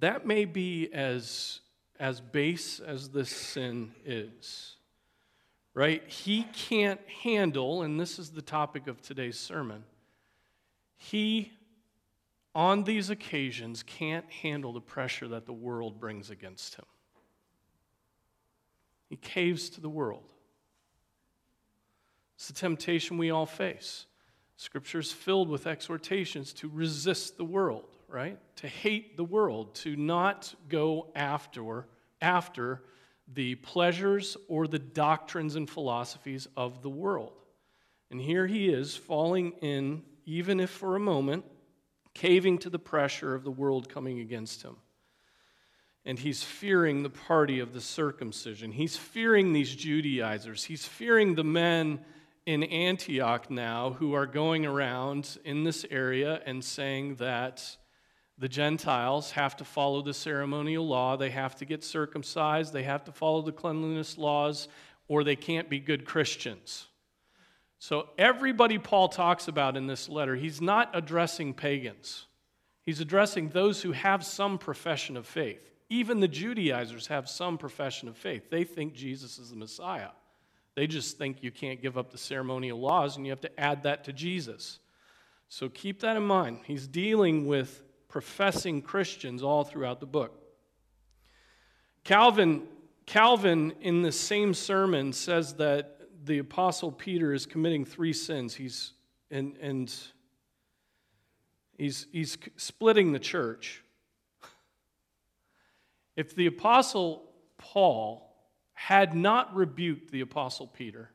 that 0.00 0.26
may 0.26 0.44
be 0.44 0.92
as 0.92 1.60
as 1.98 2.20
base 2.20 2.80
as 2.80 3.08
this 3.08 3.30
sin 3.30 3.92
is. 4.04 4.76
Right? 5.74 6.06
He 6.08 6.44
can't 6.54 7.00
handle, 7.22 7.82
and 7.82 8.00
this 8.00 8.18
is 8.18 8.30
the 8.30 8.42
topic 8.42 8.86
of 8.86 9.02
today's 9.02 9.38
sermon. 9.38 9.84
He 10.96 11.52
on 12.56 12.84
these 12.84 13.10
occasions 13.10 13.82
can't 13.82 14.28
handle 14.32 14.72
the 14.72 14.80
pressure 14.80 15.28
that 15.28 15.44
the 15.44 15.52
world 15.52 16.00
brings 16.00 16.30
against 16.30 16.74
him. 16.74 16.86
He 19.10 19.16
caves 19.16 19.68
to 19.70 19.82
the 19.82 19.90
world. 19.90 20.24
It's 22.36 22.48
the 22.48 22.54
temptation 22.54 23.18
we 23.18 23.30
all 23.30 23.44
face. 23.44 24.06
Scripture 24.56 25.00
is 25.00 25.12
filled 25.12 25.50
with 25.50 25.66
exhortations 25.66 26.54
to 26.54 26.68
resist 26.68 27.36
the 27.36 27.44
world, 27.44 27.84
right? 28.08 28.38
To 28.56 28.68
hate 28.68 29.18
the 29.18 29.24
world, 29.24 29.74
to 29.76 29.94
not 29.94 30.54
go 30.70 31.08
after, 31.14 31.86
after 32.22 32.82
the 33.34 33.56
pleasures 33.56 34.38
or 34.48 34.66
the 34.66 34.78
doctrines 34.78 35.56
and 35.56 35.68
philosophies 35.68 36.48
of 36.56 36.80
the 36.80 36.88
world. 36.88 37.34
And 38.10 38.18
here 38.18 38.46
he 38.46 38.70
is 38.70 38.96
falling 38.96 39.52
in, 39.60 40.04
even 40.24 40.58
if 40.58 40.70
for 40.70 40.96
a 40.96 41.00
moment, 41.00 41.44
caving 42.16 42.58
to 42.58 42.70
the 42.70 42.78
pressure 42.78 43.34
of 43.34 43.44
the 43.44 43.50
world 43.50 43.88
coming 43.88 44.20
against 44.20 44.62
him 44.62 44.76
and 46.06 46.20
he's 46.20 46.42
fearing 46.42 47.02
the 47.02 47.10
party 47.10 47.58
of 47.58 47.74
the 47.74 47.80
circumcision. 47.80 48.70
He's 48.70 48.96
fearing 48.96 49.52
these 49.52 49.74
Judaizers. 49.74 50.62
He's 50.62 50.86
fearing 50.86 51.34
the 51.34 51.44
men 51.44 52.00
in 52.46 52.62
Antioch 52.62 53.50
now 53.50 53.96
who 53.98 54.12
are 54.14 54.24
going 54.24 54.64
around 54.64 55.36
in 55.44 55.64
this 55.64 55.84
area 55.90 56.40
and 56.46 56.64
saying 56.64 57.16
that 57.16 57.76
the 58.38 58.48
Gentiles 58.48 59.32
have 59.32 59.56
to 59.56 59.64
follow 59.64 60.00
the 60.00 60.14
ceremonial 60.14 60.86
law, 60.86 61.16
they 61.16 61.30
have 61.30 61.56
to 61.56 61.64
get 61.64 61.82
circumcised, 61.82 62.72
they 62.72 62.84
have 62.84 63.02
to 63.04 63.12
follow 63.12 63.42
the 63.42 63.50
cleanliness 63.50 64.16
laws, 64.16 64.68
or 65.08 65.24
they 65.24 65.34
can't 65.34 65.68
be 65.68 65.80
good 65.80 66.04
Christians. 66.04 66.86
So, 67.78 68.08
everybody 68.16 68.78
Paul 68.78 69.08
talks 69.08 69.48
about 69.48 69.76
in 69.76 69.86
this 69.86 70.08
letter, 70.08 70.34
he's 70.34 70.60
not 70.60 70.90
addressing 70.94 71.54
pagans. 71.54 72.26
He's 72.82 73.00
addressing 73.00 73.48
those 73.48 73.82
who 73.82 73.92
have 73.92 74.24
some 74.24 74.58
profession 74.58 75.16
of 75.16 75.26
faith. 75.26 75.70
Even 75.88 76.20
the 76.20 76.28
Judaizers 76.28 77.08
have 77.08 77.28
some 77.28 77.58
profession 77.58 78.08
of 78.08 78.16
faith. 78.16 78.48
They 78.50 78.64
think 78.64 78.94
Jesus 78.94 79.38
is 79.38 79.50
the 79.50 79.56
Messiah. 79.56 80.10
They 80.74 80.86
just 80.86 81.18
think 81.18 81.42
you 81.42 81.50
can't 81.50 81.80
give 81.80 81.96
up 81.96 82.10
the 82.10 82.18
ceremonial 82.18 82.78
laws 82.78 83.16
and 83.16 83.26
you 83.26 83.32
have 83.32 83.40
to 83.42 83.60
add 83.60 83.84
that 83.84 84.04
to 84.04 84.12
Jesus. 84.12 84.78
So 85.48 85.68
keep 85.68 86.00
that 86.00 86.16
in 86.16 86.22
mind. 86.24 86.60
He's 86.64 86.86
dealing 86.86 87.46
with 87.46 87.82
professing 88.08 88.82
Christians 88.82 89.42
all 89.42 89.64
throughout 89.64 90.00
the 90.00 90.06
book. 90.06 90.42
Calvin, 92.04 92.62
Calvin, 93.06 93.72
in 93.80 94.02
the 94.02 94.12
same 94.12 94.54
sermon, 94.54 95.12
says 95.12 95.54
that 95.54 95.95
the 96.26 96.38
Apostle 96.38 96.92
Peter 96.92 97.32
is 97.32 97.46
committing 97.46 97.84
three 97.84 98.12
sins. 98.12 98.54
He's, 98.54 98.92
and, 99.30 99.56
and 99.60 99.94
he's, 101.78 102.06
he's 102.12 102.36
splitting 102.56 103.12
the 103.12 103.18
church. 103.18 103.82
If 106.16 106.34
the 106.34 106.46
Apostle 106.46 107.30
Paul 107.58 108.34
had 108.72 109.14
not 109.14 109.54
rebuked 109.54 110.10
the 110.10 110.20
Apostle 110.20 110.66
Peter, 110.66 111.10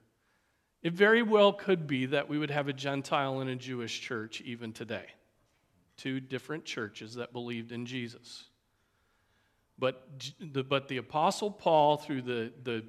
it 0.82 0.94
very 0.94 1.22
well 1.22 1.54
could 1.54 1.88
be 1.88 2.08
that 2.08 2.30
we 2.30 2.38
would 2.38 2.52
have 2.52 2.68
a 2.68 2.74
Gentile 2.74 3.40
and 3.40 3.50
a 3.50 3.56
Jewish 3.56 4.02
church 4.02 4.42
even 4.42 4.74
today. 4.74 5.06
Two 5.98 6.20
different 6.20 6.66
churches 6.66 7.16
that 7.16 7.34
believed 7.34 7.72
in 7.72 7.86
Jesus. 7.86 8.46
But 9.78 10.08
the, 10.40 10.64
but 10.64 10.88
the 10.88 10.98
Apostle 10.98 11.52
Paul, 11.52 11.98
through 11.98 12.22
the, 12.22 12.54
the, 12.64 12.86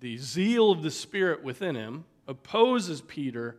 the 0.00 0.16
zeal 0.16 0.70
of 0.70 0.82
the 0.82 0.90
Spirit 0.90 1.42
within 1.42 1.74
him, 1.74 2.04
opposes 2.26 3.00
Peter, 3.02 3.56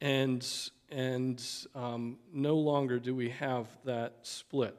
and, 0.00 0.46
and 0.90 1.42
um, 1.74 2.18
no 2.32 2.56
longer 2.56 2.98
do 2.98 3.14
we 3.14 3.30
have 3.30 3.66
that 3.84 4.18
split. 4.22 4.76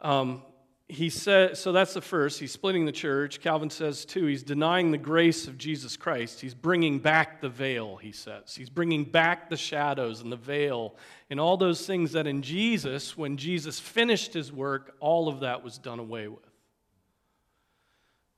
Um, 0.00 0.42
he 0.90 1.10
said, 1.10 1.58
so 1.58 1.70
that's 1.72 1.92
the 1.92 2.00
first. 2.00 2.40
He's 2.40 2.52
splitting 2.52 2.86
the 2.86 2.92
church. 2.92 3.42
Calvin 3.42 3.68
says, 3.68 4.06
too, 4.06 4.24
he's 4.24 4.42
denying 4.42 4.90
the 4.90 4.96
grace 4.96 5.46
of 5.46 5.58
Jesus 5.58 5.98
Christ. 5.98 6.40
He's 6.40 6.54
bringing 6.54 6.98
back 6.98 7.42
the 7.42 7.50
veil, 7.50 7.96
he 7.96 8.10
says. 8.10 8.54
He's 8.54 8.70
bringing 8.70 9.04
back 9.04 9.50
the 9.50 9.56
shadows 9.58 10.22
and 10.22 10.32
the 10.32 10.36
veil 10.36 10.96
and 11.28 11.38
all 11.38 11.58
those 11.58 11.86
things 11.86 12.12
that 12.12 12.26
in 12.26 12.40
Jesus, 12.40 13.18
when 13.18 13.36
Jesus 13.36 13.78
finished 13.78 14.32
his 14.32 14.50
work, 14.50 14.96
all 14.98 15.28
of 15.28 15.40
that 15.40 15.62
was 15.62 15.76
done 15.76 15.98
away 15.98 16.26
with. 16.26 16.40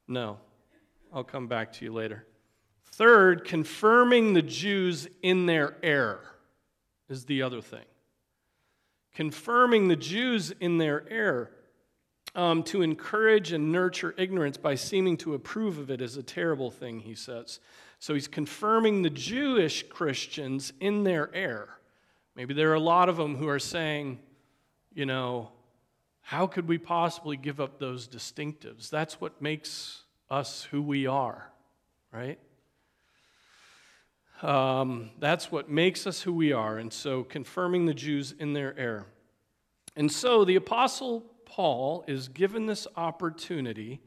No, 0.09 0.39
I'll 1.13 1.25
come 1.25 1.49
back 1.49 1.73
to 1.75 1.85
you 1.85 1.93
later. 1.93 2.27
Third, 2.93 3.45
confirming 3.45 4.35
the 4.35 4.43
Jews 4.43 5.09
in 5.23 5.47
their 5.47 5.77
error 5.83 6.21
is 7.09 7.25
the 7.25 7.43
other 7.43 7.61
thing. 7.61 7.85
Confirming 9.15 9.89
the 9.89 9.97
Jews 9.97 10.53
in 10.61 10.79
their 10.79 11.05
error 11.11 11.51
um, 12.35 12.63
to 12.65 12.83
encourage 12.83 13.53
and 13.53 13.73
nurture 13.73 14.15
ignorance 14.17 14.57
by 14.57 14.77
seeming 14.77 15.17
to 15.19 15.35
approve 15.35 15.79
of 15.79 15.91
it 15.91 16.01
is 16.01 16.17
a 16.17 16.23
terrible 16.23 16.71
thing, 16.71 17.01
he 17.01 17.15
says. 17.15 17.59
So 17.99 18.15
he's 18.15 18.29
confirming 18.29 19.03
the 19.03 19.11
Jewish 19.11 19.83
Christians 19.89 20.73
in 20.81 21.03
their 21.03 21.35
error. 21.35 21.71
Maybe 22.37 22.55
there 22.55 22.71
are 22.71 22.75
a 22.75 22.81
lot 22.81 23.09
of 23.09 23.17
them 23.17 23.37
who 23.37 23.49
are 23.49 23.59
saying, 23.59 24.21
you 24.93 25.07
know, 25.07 25.51
how 26.21 26.47
could 26.47 26.69
we 26.69 26.79
possibly 26.79 27.37
give 27.37 27.61
up 27.61 27.79
those 27.79 28.07
distinctives? 28.07 28.89
That's 28.89 29.21
what 29.21 29.43
makes 29.43 30.03
us 30.31 30.63
who 30.71 30.81
we 30.83 31.07
are, 31.07 31.51
right? 32.13 32.39
Um, 34.43 35.11
that's 35.19 35.53
what 35.53 35.69
makes 35.69 36.07
us 36.07 36.23
who 36.23 36.33
we 36.33 36.53
are. 36.53 36.79
And 36.79 36.93
so 36.93 37.25
confirming 37.25 37.87
the 37.87 37.95
Jews 37.95 38.33
in 38.39 38.53
their 38.53 38.79
error. 38.79 39.07
And 39.97 40.11
so 40.11 40.45
the 40.45 40.57
apostle 40.57 41.25
Paul 41.51 42.05
is 42.07 42.29
given 42.29 42.67
this 42.67 42.87
opportunity 42.97 44.01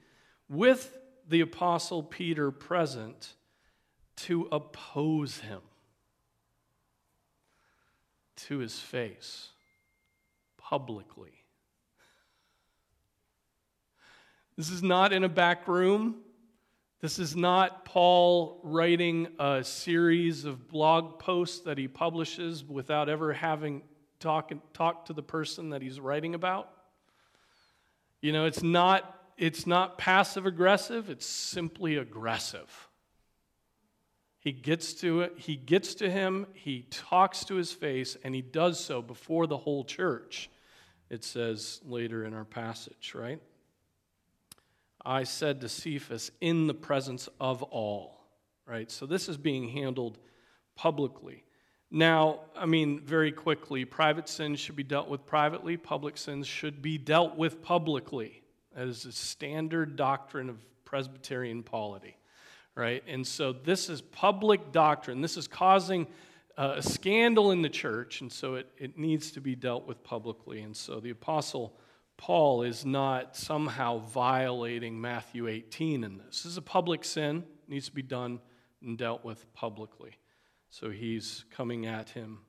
with 0.48 0.98
the 1.28 1.42
Apostle 1.42 2.02
Peter 2.02 2.52
present 2.52 3.34
to 4.16 4.48
oppose 4.52 5.40
him 5.40 5.60
to 8.36 8.60
his 8.60 8.80
face 8.80 9.50
publicly. 10.58 11.43
This 14.56 14.70
is 14.70 14.84
not 14.84 15.14
in 15.14 15.24
a 15.24 15.30
back 15.30 15.68
room. 15.68 16.18
This 17.02 17.20
is 17.20 17.36
not 17.36 17.86
Paul 17.86 18.62
writing 18.64 19.28
a 19.40 19.64
series 19.64 20.46
of 20.46 20.70
blog 20.70 21.20
posts 21.20 21.62
that 21.62 21.78
he 21.78 21.88
publishes 21.88 22.64
without 22.64 23.10
ever 23.10 23.34
having 23.34 23.82
talked 24.20 24.54
talk 24.74 25.08
to 25.08 25.14
the 25.14 25.24
person 25.24 25.72
that 25.72 25.82
he's 25.82 26.00
writing 26.00 26.36
about. 26.36 26.70
You 28.22 28.32
know, 28.32 28.46
it's 28.46 28.64
not, 28.64 29.22
it's 29.38 29.68
not 29.68 29.98
passive 29.98 30.46
aggressive, 30.46 31.10
it's 31.10 31.26
simply 31.26 31.98
aggressive. 31.98 32.90
He 34.40 34.52
gets 34.52 34.94
to 34.96 35.22
it, 35.22 35.34
he 35.38 35.56
gets 35.56 35.96
to 35.96 36.10
him, 36.10 36.48
he 36.54 36.86
talks 36.90 37.44
to 37.46 37.56
his 37.56 37.74
face, 37.74 38.16
and 38.24 38.34
he 38.34 38.42
does 38.42 38.80
so 38.80 39.02
before 39.02 39.48
the 39.48 39.58
whole 39.58 39.84
church, 39.84 40.50
it 41.10 41.24
says 41.24 41.82
later 41.84 42.24
in 42.24 42.34
our 42.34 42.46
passage, 42.46 43.14
right? 43.14 43.42
I 45.06 45.24
said 45.24 45.62
to 45.62 45.70
Cephas, 45.70 46.32
in 46.40 46.68
the 46.68 46.74
presence 46.74 47.28
of 47.40 47.62
all, 47.64 48.22
right? 48.66 48.90
So 48.90 49.06
this 49.06 49.28
is 49.28 49.38
being 49.38 49.70
handled 49.70 50.18
publicly. 50.76 51.44
Now, 51.92 52.40
I 52.56 52.66
mean, 52.66 53.02
very 53.02 53.32
quickly, 53.32 53.86
private 53.86 54.28
sins 54.28 54.60
should 54.60 54.76
be 54.76 54.84
dealt 54.84 55.10
with 55.10 55.26
privately, 55.26 55.78
public 55.78 56.18
sins 56.18 56.48
should 56.48 56.82
be 56.82 56.98
dealt 56.98 57.38
with 57.38 57.62
publicly. 57.62 58.42
That 58.76 58.88
is 58.88 59.06
a 59.06 59.12
standard 59.12 59.96
doctrine 59.96 60.50
of 60.50 60.58
Presbyterian 60.86 61.64
polity, 61.64 62.18
right? 62.76 63.04
And 63.08 63.26
so 63.28 63.54
this 63.54 63.90
is 63.90 64.02
public 64.02 64.72
doctrine. 64.72 65.22
This 65.22 65.38
is 65.38 65.48
causing 65.48 66.08
uh, 66.58 66.76
a 66.78 66.82
scandal 66.82 67.52
in 67.52 67.62
the 67.62 67.70
church, 67.70 68.22
and 68.22 68.32
so 68.32 68.56
it, 68.56 68.68
it 68.78 68.98
needs 68.98 69.32
to 69.32 69.42
be 69.42 69.56
dealt 69.56 69.88
with 69.88 70.04
publicly. 70.04 70.62
And 70.62 70.76
so 70.76 71.00
the 71.00 71.10
Apostle 71.10 71.74
Paul 72.18 72.64
is 72.64 72.86
not 72.86 73.36
somehow 73.36 74.00
violating 74.00 75.00
Matthew 75.00 75.48
18 75.48 76.04
in 76.04 76.18
this. 76.18 76.44
This 76.44 76.46
is 76.46 76.58
a 76.58 76.62
public 76.62 77.04
sin, 77.04 77.44
needs 77.68 77.88
to 77.88 77.92
be 77.94 78.02
done 78.02 78.40
and 78.82 78.98
dealt 78.98 79.26
with 79.26 79.52
publicly. 79.54 80.18
So 80.70 80.90
he's 80.90 81.46
coming 81.52 81.86
at 81.86 82.10
him 82.10 82.40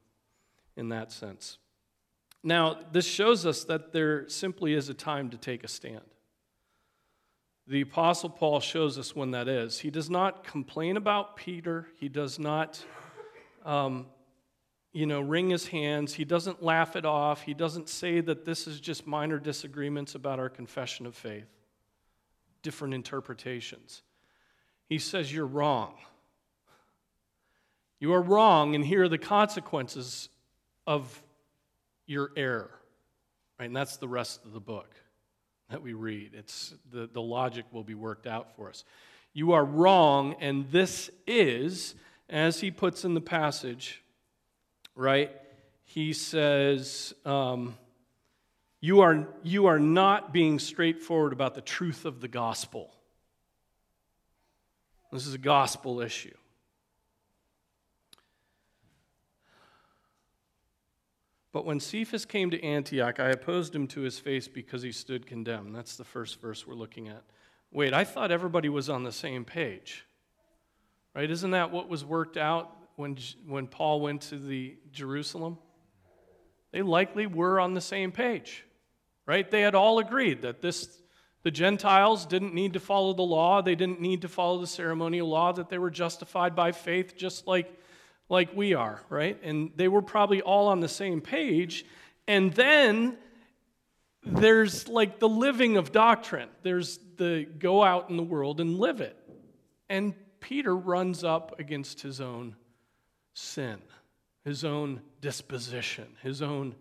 in 0.76 0.88
that 0.90 1.12
sense. 1.12 1.58
Now, 2.42 2.78
this 2.92 3.06
shows 3.06 3.46
us 3.46 3.64
that 3.64 3.92
there 3.92 4.28
simply 4.28 4.74
is 4.74 4.88
a 4.88 4.94
time 4.94 5.30
to 5.30 5.38
take 5.38 5.64
a 5.64 5.68
stand. 5.68 6.02
The 7.66 7.80
Apostle 7.80 8.28
Paul 8.28 8.60
shows 8.60 8.98
us 8.98 9.16
when 9.16 9.30
that 9.30 9.48
is. 9.48 9.80
He 9.80 9.90
does 9.90 10.10
not 10.10 10.44
complain 10.44 10.98
about 10.98 11.36
Peter, 11.36 11.88
he 11.98 12.08
does 12.08 12.38
not. 12.38 12.84
Um, 13.64 14.06
you 14.94 15.06
know, 15.06 15.20
wring 15.20 15.50
his 15.50 15.66
hands. 15.66 16.14
He 16.14 16.24
doesn't 16.24 16.62
laugh 16.62 16.94
it 16.94 17.04
off. 17.04 17.42
He 17.42 17.52
doesn't 17.52 17.88
say 17.88 18.20
that 18.20 18.44
this 18.44 18.68
is 18.68 18.80
just 18.80 19.06
minor 19.06 19.40
disagreements 19.40 20.14
about 20.14 20.38
our 20.38 20.48
confession 20.48 21.04
of 21.04 21.16
faith, 21.16 21.48
different 22.62 22.94
interpretations. 22.94 24.02
He 24.88 24.98
says, 24.98 25.34
You're 25.34 25.46
wrong. 25.46 25.94
You 27.98 28.12
are 28.14 28.22
wrong, 28.22 28.74
and 28.74 28.84
here 28.84 29.04
are 29.04 29.08
the 29.08 29.18
consequences 29.18 30.28
of 30.86 31.22
your 32.06 32.30
error. 32.36 32.70
Right? 33.58 33.66
And 33.66 33.76
that's 33.76 33.96
the 33.96 34.08
rest 34.08 34.44
of 34.44 34.52
the 34.52 34.60
book 34.60 34.94
that 35.70 35.82
we 35.82 35.92
read. 35.92 36.32
It's 36.34 36.74
the, 36.92 37.08
the 37.12 37.22
logic 37.22 37.64
will 37.72 37.82
be 37.82 37.94
worked 37.94 38.26
out 38.26 38.54
for 38.54 38.68
us. 38.68 38.84
You 39.32 39.52
are 39.52 39.64
wrong, 39.64 40.36
and 40.38 40.70
this 40.70 41.10
is, 41.26 41.96
as 42.28 42.60
he 42.60 42.70
puts 42.70 43.04
in 43.04 43.14
the 43.14 43.20
passage, 43.20 44.03
right? 44.94 45.30
He 45.84 46.12
says, 46.12 47.14
um, 47.24 47.76
you, 48.80 49.00
are, 49.00 49.28
you 49.42 49.66
are 49.66 49.78
not 49.78 50.32
being 50.32 50.58
straightforward 50.58 51.32
about 51.32 51.54
the 51.54 51.60
truth 51.60 52.04
of 52.04 52.20
the 52.20 52.28
gospel. 52.28 52.92
This 55.12 55.26
is 55.26 55.34
a 55.34 55.38
gospel 55.38 56.00
issue. 56.00 56.34
But 61.52 61.64
when 61.64 61.78
Cephas 61.78 62.24
came 62.24 62.50
to 62.50 62.60
Antioch, 62.64 63.20
I 63.20 63.28
opposed 63.28 63.76
him 63.76 63.86
to 63.88 64.00
his 64.00 64.18
face 64.18 64.48
because 64.48 64.82
he 64.82 64.90
stood 64.90 65.24
condemned. 65.24 65.72
That's 65.72 65.96
the 65.96 66.02
first 66.02 66.40
verse 66.40 66.66
we're 66.66 66.74
looking 66.74 67.08
at. 67.08 67.22
Wait, 67.70 67.94
I 67.94 68.02
thought 68.02 68.32
everybody 68.32 68.68
was 68.68 68.90
on 68.90 69.04
the 69.04 69.12
same 69.12 69.44
page. 69.44 70.04
Right? 71.14 71.30
Isn't 71.30 71.52
that 71.52 71.70
what 71.70 71.88
was 71.88 72.04
worked 72.04 72.36
out 72.36 72.76
when, 72.96 73.18
when 73.46 73.66
Paul 73.66 74.00
went 74.00 74.22
to 74.22 74.38
the 74.38 74.76
Jerusalem? 74.92 75.58
They 76.72 76.82
likely 76.82 77.26
were 77.26 77.60
on 77.60 77.74
the 77.74 77.80
same 77.80 78.12
page. 78.12 78.64
Right? 79.26 79.50
They 79.50 79.62
had 79.62 79.74
all 79.74 79.98
agreed 80.00 80.42
that 80.42 80.60
this 80.60 81.00
the 81.44 81.50
Gentiles 81.50 82.24
didn't 82.24 82.54
need 82.54 82.72
to 82.72 82.80
follow 82.80 83.12
the 83.12 83.22
law, 83.22 83.60
they 83.60 83.74
didn't 83.74 84.00
need 84.00 84.22
to 84.22 84.28
follow 84.28 84.58
the 84.58 84.66
ceremonial 84.66 85.28
law, 85.28 85.52
that 85.52 85.68
they 85.68 85.76
were 85.76 85.90
justified 85.90 86.56
by 86.56 86.72
faith 86.72 87.16
just 87.16 87.46
like, 87.46 87.70
like 88.30 88.56
we 88.56 88.72
are, 88.72 89.02
right? 89.10 89.38
And 89.42 89.70
they 89.76 89.86
were 89.86 90.00
probably 90.00 90.40
all 90.40 90.68
on 90.68 90.80
the 90.80 90.88
same 90.88 91.20
page. 91.20 91.84
And 92.26 92.54
then 92.54 93.18
there's 94.24 94.88
like 94.88 95.18
the 95.18 95.28
living 95.28 95.76
of 95.76 95.92
doctrine. 95.92 96.48
There's 96.62 96.98
the 97.16 97.44
go 97.44 97.84
out 97.84 98.08
in 98.08 98.16
the 98.16 98.22
world 98.22 98.58
and 98.58 98.78
live 98.78 99.02
it. 99.02 99.14
And 99.90 100.14
Peter 100.40 100.74
runs 100.74 101.24
up 101.24 101.60
against 101.60 102.00
his 102.00 102.22
own 102.22 102.56
sin, 103.34 103.78
his 104.44 104.64
own 104.64 105.02
disposition, 105.20 106.06
his 106.22 106.40
own 106.40 106.74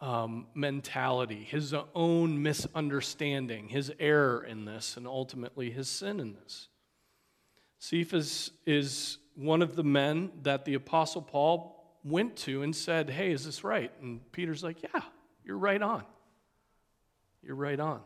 um, 0.00 0.46
mentality, 0.54 1.46
his 1.48 1.74
own 1.94 2.42
misunderstanding, 2.42 3.68
his 3.68 3.92
error 3.98 4.44
in 4.44 4.64
this, 4.64 4.96
and 4.96 5.06
ultimately 5.06 5.70
his 5.70 5.88
sin 5.88 6.20
in 6.20 6.34
this. 6.34 6.68
Cephas 7.78 8.50
is 8.66 9.18
one 9.34 9.62
of 9.62 9.76
the 9.76 9.84
men 9.84 10.32
that 10.42 10.64
the 10.64 10.74
Apostle 10.74 11.22
Paul 11.22 11.98
went 12.04 12.36
to 12.36 12.62
and 12.62 12.74
said, 12.74 13.10
Hey, 13.10 13.32
is 13.32 13.44
this 13.44 13.64
right? 13.64 13.92
And 14.00 14.20
Peter's 14.32 14.62
like, 14.62 14.82
Yeah, 14.82 15.02
you're 15.44 15.58
right 15.58 15.80
on. 15.80 16.04
You're 17.42 17.56
right 17.56 17.78
on. 17.78 18.00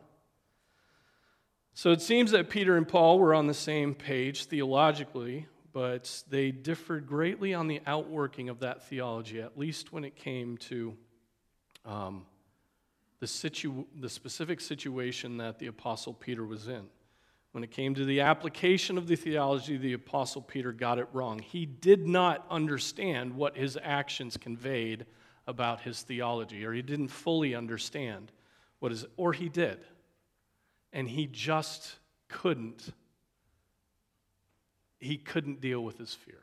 So 1.73 1.91
it 1.91 2.01
seems 2.01 2.31
that 2.31 2.49
Peter 2.49 2.77
and 2.77 2.87
Paul 2.87 3.17
were 3.17 3.33
on 3.33 3.47
the 3.47 3.53
same 3.53 3.95
page 3.95 4.45
theologically, 4.45 5.47
but 5.73 6.23
they 6.29 6.51
differed 6.51 7.07
greatly 7.07 7.53
on 7.53 7.67
the 7.67 7.81
outworking 7.85 8.49
of 8.49 8.59
that 8.59 8.87
theology, 8.87 9.41
at 9.41 9.57
least 9.57 9.93
when 9.93 10.03
it 10.03 10.15
came 10.15 10.57
to 10.57 10.95
um, 11.85 12.25
the, 13.19 13.27
situ- 13.27 13.85
the 13.99 14.09
specific 14.09 14.59
situation 14.59 15.37
that 15.37 15.59
the 15.59 15.67
Apostle 15.67 16.13
Peter 16.13 16.45
was 16.45 16.67
in. 16.67 16.87
When 17.51 17.63
it 17.63 17.71
came 17.71 17.93
to 17.95 18.05
the 18.05 18.21
application 18.21 18.97
of 18.97 19.07
the 19.07 19.15
theology, 19.15 19.77
the 19.77 19.93
Apostle 19.93 20.41
Peter 20.41 20.71
got 20.71 20.99
it 20.99 21.07
wrong. 21.11 21.39
He 21.39 21.65
did 21.65 22.07
not 22.07 22.45
understand 22.49 23.35
what 23.35 23.57
his 23.57 23.77
actions 23.81 24.37
conveyed 24.37 25.05
about 25.47 25.81
his 25.81 26.01
theology, 26.01 26.65
or 26.65 26.71
he 26.71 26.81
didn't 26.81 27.09
fully 27.09 27.53
understand 27.53 28.31
what 28.79 28.91
is, 28.91 29.05
or 29.17 29.33
he 29.33 29.49
did. 29.49 29.79
And 30.93 31.09
he 31.09 31.27
just 31.27 31.95
couldn't. 32.29 32.93
He 35.01 35.17
couldn't 35.17 35.59
deal 35.59 35.83
with 35.83 35.97
his 35.97 36.13
fear. 36.13 36.39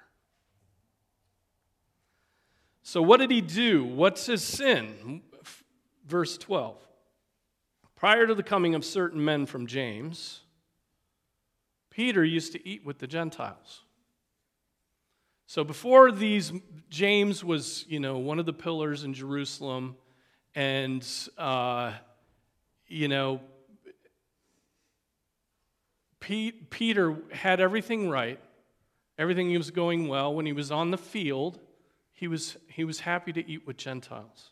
So, 2.83 3.00
what 3.00 3.21
did 3.21 3.31
he 3.31 3.41
do? 3.41 3.85
What's 3.85 4.27
his 4.27 4.43
sin? 4.43 5.23
Verse 6.07 6.37
12. 6.37 6.77
Prior 7.97 8.27
to 8.27 8.35
the 8.35 8.43
coming 8.43 8.75
of 8.75 8.85
certain 8.85 9.25
men 9.25 9.47
from 9.47 9.67
James, 9.67 10.41
Peter 11.91 12.25
used 12.25 12.53
to 12.53 12.69
eat 12.69 12.85
with 12.85 12.99
the 12.99 13.07
Gentiles. 13.07 13.85
So 15.47 15.65
before 15.65 16.12
these, 16.12 16.53
James 16.91 17.43
was, 17.43 17.87
you 17.88 18.00
know, 18.00 18.19
one 18.19 18.38
of 18.38 18.47
the 18.47 18.53
pillars 18.53 19.05
in 19.05 19.15
Jerusalem, 19.15 19.97
and, 20.55 21.07
uh, 21.38 21.93
you 22.87 23.09
know, 23.09 23.41
Pete, 26.21 26.71
Peter 26.71 27.17
had 27.33 27.61
everything 27.61 28.11
right. 28.11 28.38
Everything 29.19 29.53
was 29.57 29.71
going 29.71 30.07
well. 30.07 30.33
When 30.33 30.47
he 30.47 30.53
was 30.53 30.71
on 30.71 30.91
the 30.91 30.99
field, 30.99 31.59
he 32.12 32.29
was, 32.29 32.57
he 32.69 32.85
was 32.85 33.01
happy 33.01 33.33
to 33.33 33.51
eat 33.51 33.66
with 33.66 33.77
Gentiles. 33.77 34.51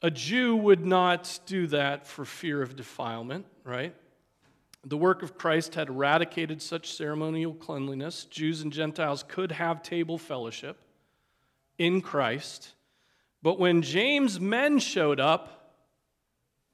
A 0.00 0.10
Jew 0.10 0.56
would 0.56 0.84
not 0.84 1.38
do 1.46 1.66
that 1.68 2.06
for 2.06 2.24
fear 2.24 2.62
of 2.62 2.74
defilement, 2.74 3.46
right? 3.64 3.94
The 4.84 4.96
work 4.96 5.22
of 5.22 5.38
Christ 5.38 5.76
had 5.76 5.88
eradicated 5.88 6.60
such 6.60 6.92
ceremonial 6.92 7.54
cleanliness. 7.54 8.24
Jews 8.24 8.62
and 8.62 8.72
Gentiles 8.72 9.24
could 9.28 9.52
have 9.52 9.82
table 9.82 10.18
fellowship 10.18 10.82
in 11.78 12.00
Christ. 12.00 12.74
But 13.42 13.60
when 13.60 13.82
James' 13.82 14.40
men 14.40 14.80
showed 14.80 15.20
up, 15.20 15.76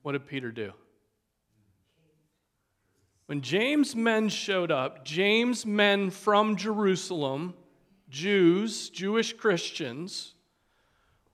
what 0.02 0.12
did 0.12 0.26
Peter 0.26 0.50
do? 0.50 0.72
When 3.28 3.42
James' 3.42 3.94
men 3.94 4.30
showed 4.30 4.70
up, 4.70 5.04
James' 5.04 5.66
men 5.66 6.08
from 6.08 6.56
Jerusalem, 6.56 7.52
Jews, 8.08 8.88
Jewish 8.88 9.34
Christians, 9.34 10.32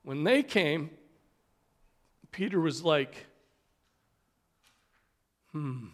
when 0.03 0.25
they 0.25 0.43
came, 0.43 0.91
Peter 2.33 2.61
was 2.61 2.83
like, 2.83 3.27
hmm, 5.53 5.87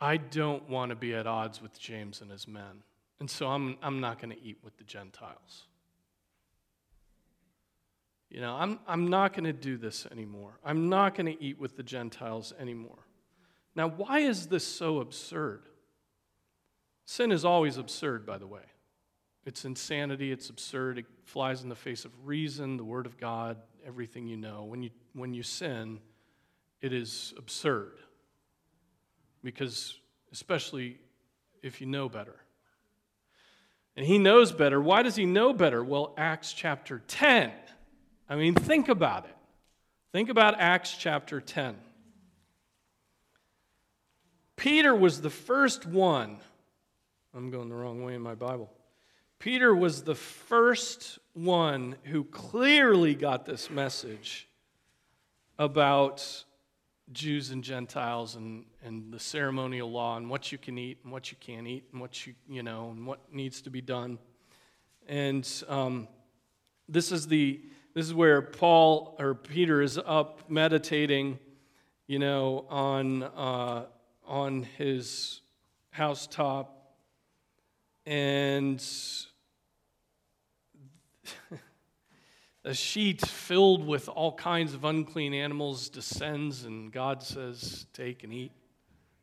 I 0.00 0.16
don't 0.16 0.68
want 0.68 0.90
to 0.90 0.94
be 0.94 1.16
at 1.16 1.26
odds 1.26 1.60
with 1.60 1.76
James 1.76 2.20
and 2.20 2.30
his 2.30 2.46
men. 2.46 2.84
And 3.18 3.28
so 3.28 3.48
I'm, 3.48 3.76
I'm 3.82 3.98
not 3.98 4.22
going 4.22 4.30
to 4.30 4.40
eat 4.40 4.58
with 4.62 4.76
the 4.76 4.84
Gentiles. 4.84 5.64
You 8.30 8.40
know, 8.40 8.54
I'm, 8.54 8.78
I'm 8.86 9.08
not 9.08 9.32
going 9.32 9.44
to 9.44 9.52
do 9.52 9.76
this 9.76 10.06
anymore. 10.10 10.58
I'm 10.64 10.88
not 10.88 11.14
going 11.14 11.26
to 11.26 11.42
eat 11.42 11.58
with 11.58 11.76
the 11.76 11.82
Gentiles 11.82 12.52
anymore. 12.58 13.06
Now, 13.74 13.88
why 13.88 14.20
is 14.20 14.48
this 14.48 14.66
so 14.66 15.00
absurd? 15.00 15.62
Sin 17.04 17.32
is 17.32 17.44
always 17.44 17.78
absurd, 17.78 18.26
by 18.26 18.36
the 18.36 18.46
way. 18.46 18.62
It's 19.46 19.64
insanity, 19.64 20.30
it's 20.30 20.50
absurd, 20.50 20.98
it 20.98 21.06
flies 21.24 21.62
in 21.62 21.70
the 21.70 21.74
face 21.74 22.04
of 22.04 22.12
reason, 22.26 22.76
the 22.76 22.84
Word 22.84 23.06
of 23.06 23.16
God, 23.16 23.56
everything 23.86 24.26
you 24.26 24.36
know. 24.36 24.64
When 24.64 24.82
you, 24.82 24.90
when 25.14 25.32
you 25.32 25.42
sin, 25.42 26.00
it 26.82 26.92
is 26.92 27.32
absurd. 27.38 27.98
Because, 29.42 29.96
especially 30.32 30.98
if 31.62 31.80
you 31.80 31.86
know 31.86 32.10
better. 32.10 32.36
And 33.96 34.04
he 34.04 34.18
knows 34.18 34.52
better. 34.52 34.80
Why 34.80 35.02
does 35.02 35.16
he 35.16 35.24
know 35.24 35.54
better? 35.54 35.82
Well, 35.82 36.14
Acts 36.18 36.52
chapter 36.52 37.02
10. 37.08 37.50
I 38.28 38.36
mean, 38.36 38.54
think 38.54 38.88
about 38.88 39.24
it. 39.24 39.34
Think 40.12 40.28
about 40.28 40.60
Acts 40.60 40.94
chapter 40.98 41.40
10. 41.40 41.76
Peter 44.56 44.94
was 44.94 45.20
the 45.20 45.30
first 45.30 45.86
one. 45.86 46.38
I'm 47.34 47.50
going 47.50 47.68
the 47.68 47.74
wrong 47.74 48.02
way 48.02 48.14
in 48.14 48.20
my 48.20 48.34
Bible. 48.34 48.70
Peter 49.38 49.74
was 49.74 50.02
the 50.02 50.14
first 50.14 51.18
one 51.32 51.94
who 52.04 52.24
clearly 52.24 53.14
got 53.14 53.46
this 53.46 53.70
message 53.70 54.48
about 55.58 56.44
Jews 57.12 57.50
and 57.50 57.62
Gentiles 57.62 58.34
and, 58.34 58.64
and 58.84 59.12
the 59.12 59.20
ceremonial 59.20 59.90
law 59.90 60.16
and 60.16 60.28
what 60.28 60.52
you 60.52 60.58
can 60.58 60.76
eat 60.76 60.98
and 61.04 61.12
what 61.12 61.30
you 61.30 61.36
can't 61.40 61.66
eat 61.66 61.84
and 61.92 62.00
what 62.00 62.26
you, 62.26 62.34
you 62.48 62.62
know, 62.62 62.90
and 62.90 63.06
what 63.06 63.32
needs 63.32 63.62
to 63.62 63.70
be 63.70 63.80
done. 63.80 64.18
And 65.06 65.48
um, 65.68 66.08
this 66.88 67.12
is 67.12 67.28
the 67.28 67.60
this 67.98 68.06
is 68.06 68.14
where 68.14 68.40
Paul 68.40 69.16
or 69.18 69.34
Peter 69.34 69.82
is 69.82 69.98
up 69.98 70.48
meditating, 70.48 71.40
you 72.06 72.20
know, 72.20 72.64
on 72.68 73.24
uh, 73.24 73.86
on 74.24 74.62
his 74.62 75.40
housetop, 75.90 76.94
and 78.06 78.80
a 82.64 82.72
sheet 82.72 83.26
filled 83.26 83.84
with 83.84 84.08
all 84.08 84.30
kinds 84.30 84.74
of 84.74 84.84
unclean 84.84 85.34
animals 85.34 85.88
descends, 85.88 86.62
and 86.62 86.92
God 86.92 87.24
says, 87.24 87.86
Take 87.92 88.22
and 88.22 88.32
eat. 88.32 88.52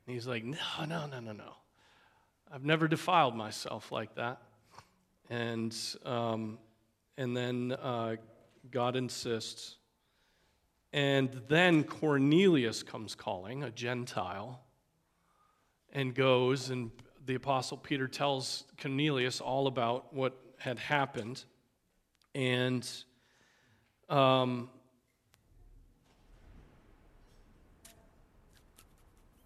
And 0.06 0.14
he's 0.14 0.28
like, 0.28 0.44
No, 0.44 0.58
no, 0.86 1.06
no, 1.06 1.22
no, 1.22 1.32
no. 1.32 1.54
I've 2.52 2.66
never 2.66 2.90
defiled 2.90 3.38
myself 3.38 3.94
like 3.94 4.16
that. 4.16 4.42
And, 5.30 5.74
um, 6.04 6.60
and 7.18 7.38
then 7.38 7.72
uh, 7.72 8.18
God 8.76 8.98
insists. 8.98 9.78
And 10.92 11.30
then 11.48 11.86
Cornelius 11.86 12.84
comes 12.84 13.16
calling, 13.16 13.64
a 13.64 13.72
Gentile, 13.72 14.60
and 15.94 16.14
goes, 16.14 16.70
and 16.72 16.92
the 17.26 17.36
Apostle 17.36 17.78
Peter 17.78 18.06
tells 18.06 18.66
Cornelius 18.82 19.40
all 19.40 19.68
about 19.68 20.14
what 20.14 20.36
had 20.58 20.78
happened. 20.78 21.46
And 22.34 22.86
um, 24.10 24.70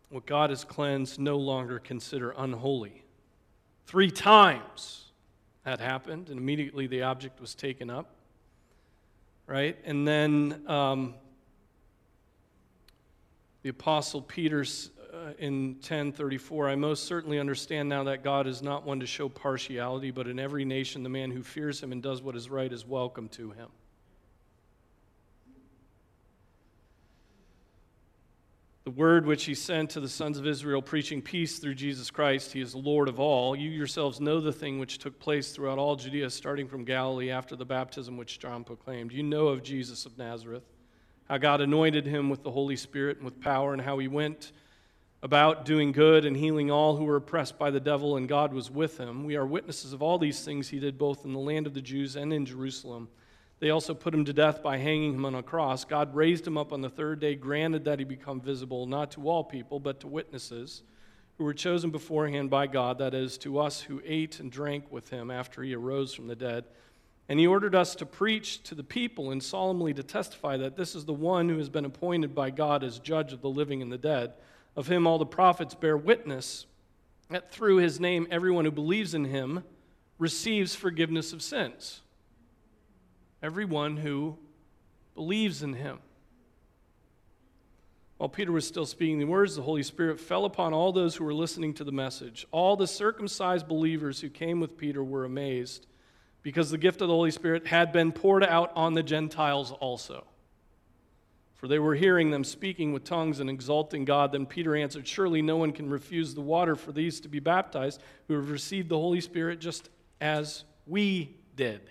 what 0.09 0.25
God 0.25 0.49
has 0.49 0.63
cleansed, 0.63 1.19
no 1.19 1.37
longer 1.37 1.77
consider 1.77 2.33
unholy. 2.35 3.03
Three 3.85 4.09
times 4.09 5.11
that 5.65 5.79
happened, 5.79 6.29
and 6.29 6.39
immediately 6.39 6.87
the 6.87 7.03
object 7.03 7.39
was 7.39 7.53
taken 7.53 7.91
up. 7.91 8.15
Right? 9.49 9.75
And 9.83 10.07
then 10.07 10.61
um, 10.67 11.15
the 13.63 13.69
Apostle 13.69 14.21
Peter 14.21 14.61
uh, 14.61 15.33
in 15.39 15.73
1034, 15.77 16.69
I 16.69 16.75
most 16.75 17.05
certainly 17.05 17.39
understand 17.39 17.89
now 17.89 18.03
that 18.03 18.23
God 18.23 18.45
is 18.45 18.61
not 18.61 18.85
one 18.85 18.99
to 18.99 19.07
show 19.07 19.27
partiality, 19.27 20.11
but 20.11 20.27
in 20.27 20.37
every 20.37 20.65
nation 20.65 21.01
the 21.01 21.09
man 21.09 21.31
who 21.31 21.41
fears 21.41 21.81
him 21.81 21.91
and 21.91 22.03
does 22.03 22.21
what 22.21 22.35
is 22.35 22.47
right 22.47 22.71
is 22.71 22.85
welcome 22.85 23.27
to 23.29 23.49
him. 23.49 23.69
The 28.89 28.95
word 28.95 29.27
which 29.27 29.45
he 29.45 29.53
sent 29.53 29.91
to 29.91 29.99
the 29.99 30.09
sons 30.09 30.39
of 30.39 30.47
Israel, 30.47 30.81
preaching 30.81 31.21
peace 31.21 31.59
through 31.59 31.75
Jesus 31.75 32.09
Christ, 32.09 32.53
he 32.53 32.59
is 32.59 32.71
the 32.71 32.79
Lord 32.79 33.07
of 33.07 33.19
all. 33.19 33.55
You 33.55 33.69
yourselves 33.69 34.19
know 34.19 34.39
the 34.39 34.51
thing 34.51 34.79
which 34.79 34.97
took 34.97 35.19
place 35.19 35.51
throughout 35.51 35.77
all 35.77 35.95
Judea, 35.95 36.31
starting 36.31 36.67
from 36.67 36.85
Galilee 36.85 37.29
after 37.29 37.55
the 37.55 37.67
baptism 37.67 38.17
which 38.17 38.39
John 38.39 38.63
proclaimed. 38.63 39.11
You 39.11 39.21
know 39.21 39.49
of 39.49 39.61
Jesus 39.61 40.07
of 40.07 40.17
Nazareth 40.17 40.63
how 41.25 41.37
God 41.37 41.61
anointed 41.61 42.07
him 42.07 42.31
with 42.31 42.41
the 42.41 42.49
Holy 42.49 42.75
Spirit 42.75 43.17
and 43.17 43.25
with 43.25 43.39
power, 43.39 43.73
and 43.73 43.81
how 43.83 43.99
he 43.99 44.07
went 44.07 44.53
about 45.21 45.65
doing 45.65 45.91
good 45.91 46.25
and 46.25 46.35
healing 46.35 46.71
all 46.71 46.95
who 46.95 47.03
were 47.03 47.17
oppressed 47.17 47.59
by 47.59 47.69
the 47.69 47.79
devil, 47.79 48.17
and 48.17 48.27
God 48.27 48.53
was 48.53 48.71
with 48.71 48.97
him. 48.97 49.23
We 49.23 49.35
are 49.35 49.45
witnesses 49.45 49.93
of 49.93 50.01
all 50.01 50.17
these 50.17 50.43
things 50.43 50.67
he 50.67 50.79
did 50.79 50.97
both 50.97 51.25
in 51.25 51.33
the 51.33 51.39
land 51.39 51.67
of 51.67 51.75
the 51.75 51.81
Jews 51.81 52.15
and 52.15 52.33
in 52.33 52.43
Jerusalem. 52.43 53.07
They 53.59 53.71
also 53.71 53.93
put 53.93 54.13
him 54.13 54.23
to 54.25 54.33
death 54.33 54.63
by 54.63 54.77
hanging 54.77 55.13
him 55.13 55.25
on 55.25 55.35
a 55.35 55.43
cross. 55.43 55.83
God 55.83 56.15
raised 56.15 56.47
him 56.47 56.57
up 56.57 56.71
on 56.71 56.81
the 56.81 56.89
third 56.89 57.19
day, 57.19 57.35
granted 57.35 57.83
that 57.85 57.99
he 57.99 58.05
become 58.05 58.39
visible, 58.39 58.85
not 58.85 59.11
to 59.11 59.27
all 59.27 59.43
people, 59.43 59.79
but 59.79 59.99
to 59.99 60.07
witnesses 60.07 60.83
who 61.37 61.43
were 61.43 61.53
chosen 61.53 61.89
beforehand 61.89 62.49
by 62.49 62.67
God, 62.67 62.97
that 62.97 63.13
is, 63.13 63.37
to 63.39 63.59
us 63.59 63.81
who 63.81 64.01
ate 64.05 64.39
and 64.39 64.51
drank 64.51 64.91
with 64.91 65.09
him 65.09 65.31
after 65.31 65.61
he 65.61 65.73
arose 65.73 66.13
from 66.13 66.27
the 66.27 66.35
dead. 66.35 66.65
And 67.29 67.39
he 67.39 67.47
ordered 67.47 67.75
us 67.75 67.95
to 67.95 68.05
preach 68.05 68.63
to 68.63 68.75
the 68.75 68.83
people 68.83 69.31
and 69.31 69.41
solemnly 69.41 69.93
to 69.93 70.03
testify 70.03 70.57
that 70.57 70.75
this 70.75 70.95
is 70.95 71.05
the 71.05 71.13
one 71.13 71.47
who 71.47 71.57
has 71.57 71.69
been 71.69 71.85
appointed 71.85 72.33
by 72.33 72.49
God 72.49 72.83
as 72.83 72.99
judge 72.99 73.33
of 73.33 73.41
the 73.41 73.49
living 73.49 73.81
and 73.81 73.91
the 73.91 73.97
dead. 73.97 74.33
Of 74.75 74.87
him 74.87 75.05
all 75.05 75.17
the 75.17 75.25
prophets 75.25 75.75
bear 75.75 75.95
witness 75.95 76.65
that 77.29 77.51
through 77.51 77.77
his 77.77 77.99
name 77.99 78.27
everyone 78.31 78.65
who 78.65 78.71
believes 78.71 79.13
in 79.13 79.25
him 79.25 79.63
receives 80.17 80.75
forgiveness 80.75 81.31
of 81.31 81.41
sins. 81.41 82.01
Everyone 83.41 83.97
who 83.97 84.37
believes 85.15 85.63
in 85.63 85.73
him. 85.73 85.99
While 88.17 88.29
Peter 88.29 88.51
was 88.51 88.67
still 88.67 88.85
speaking 88.85 89.17
the 89.17 89.25
words, 89.25 89.55
the 89.55 89.61
Holy 89.61 89.81
Spirit 89.81 90.19
fell 90.19 90.43
upon 90.43 90.73
all 90.73 90.91
those 90.91 91.15
who 91.15 91.23
were 91.23 91.33
listening 91.33 91.73
to 91.75 91.85
the 91.85 91.91
message. 91.93 92.45
All 92.51 92.75
the 92.75 92.85
circumcised 92.85 93.65
believers 93.65 94.19
who 94.19 94.29
came 94.29 94.59
with 94.59 94.77
Peter 94.77 95.01
were 95.01 95.23
amazed 95.23 95.87
because 96.41 96.69
the 96.69 96.77
gift 96.77 97.01
of 97.01 97.07
the 97.07 97.13
Holy 97.13 97.31
Spirit 97.31 97.67
had 97.67 97.93
been 97.93 98.11
poured 98.11 98.43
out 98.43 98.73
on 98.75 98.93
the 98.93 99.03
Gentiles 99.03 99.71
also. 99.71 100.25
For 101.55 101.67
they 101.67 101.79
were 101.79 101.95
hearing 101.95 102.31
them 102.31 102.43
speaking 102.43 102.91
with 102.91 103.05
tongues 103.05 103.39
and 103.39 103.49
exalting 103.49 104.03
God. 104.03 104.33
Then 104.33 104.45
Peter 104.45 104.75
answered, 104.75 105.07
Surely 105.07 105.41
no 105.41 105.55
one 105.55 105.71
can 105.71 105.89
refuse 105.89 106.33
the 106.33 106.41
water 106.41 106.75
for 106.75 106.91
these 106.91 107.21
to 107.21 107.29
be 107.29 107.39
baptized 107.39 108.01
who 108.27 108.35
have 108.35 108.49
received 108.49 108.89
the 108.89 108.97
Holy 108.97 109.21
Spirit 109.21 109.59
just 109.59 109.89
as 110.19 110.65
we 110.85 111.37
did. 111.55 111.81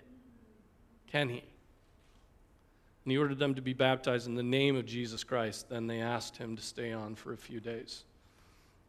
Can 1.11 1.29
he? 1.29 1.42
And 3.05 3.12
he 3.12 3.18
ordered 3.18 3.38
them 3.38 3.55
to 3.55 3.62
be 3.62 3.73
baptized 3.73 4.27
in 4.27 4.35
the 4.35 4.42
name 4.42 4.77
of 4.77 4.87
Jesus 4.87 5.25
Christ. 5.25 5.68
Then 5.68 5.87
they 5.87 6.01
asked 6.01 6.37
him 6.37 6.57
to 6.57 6.62
stay 6.62 6.92
on 6.92 7.14
for 7.14 7.33
a 7.33 7.37
few 7.37 7.61
days. 7.61 8.05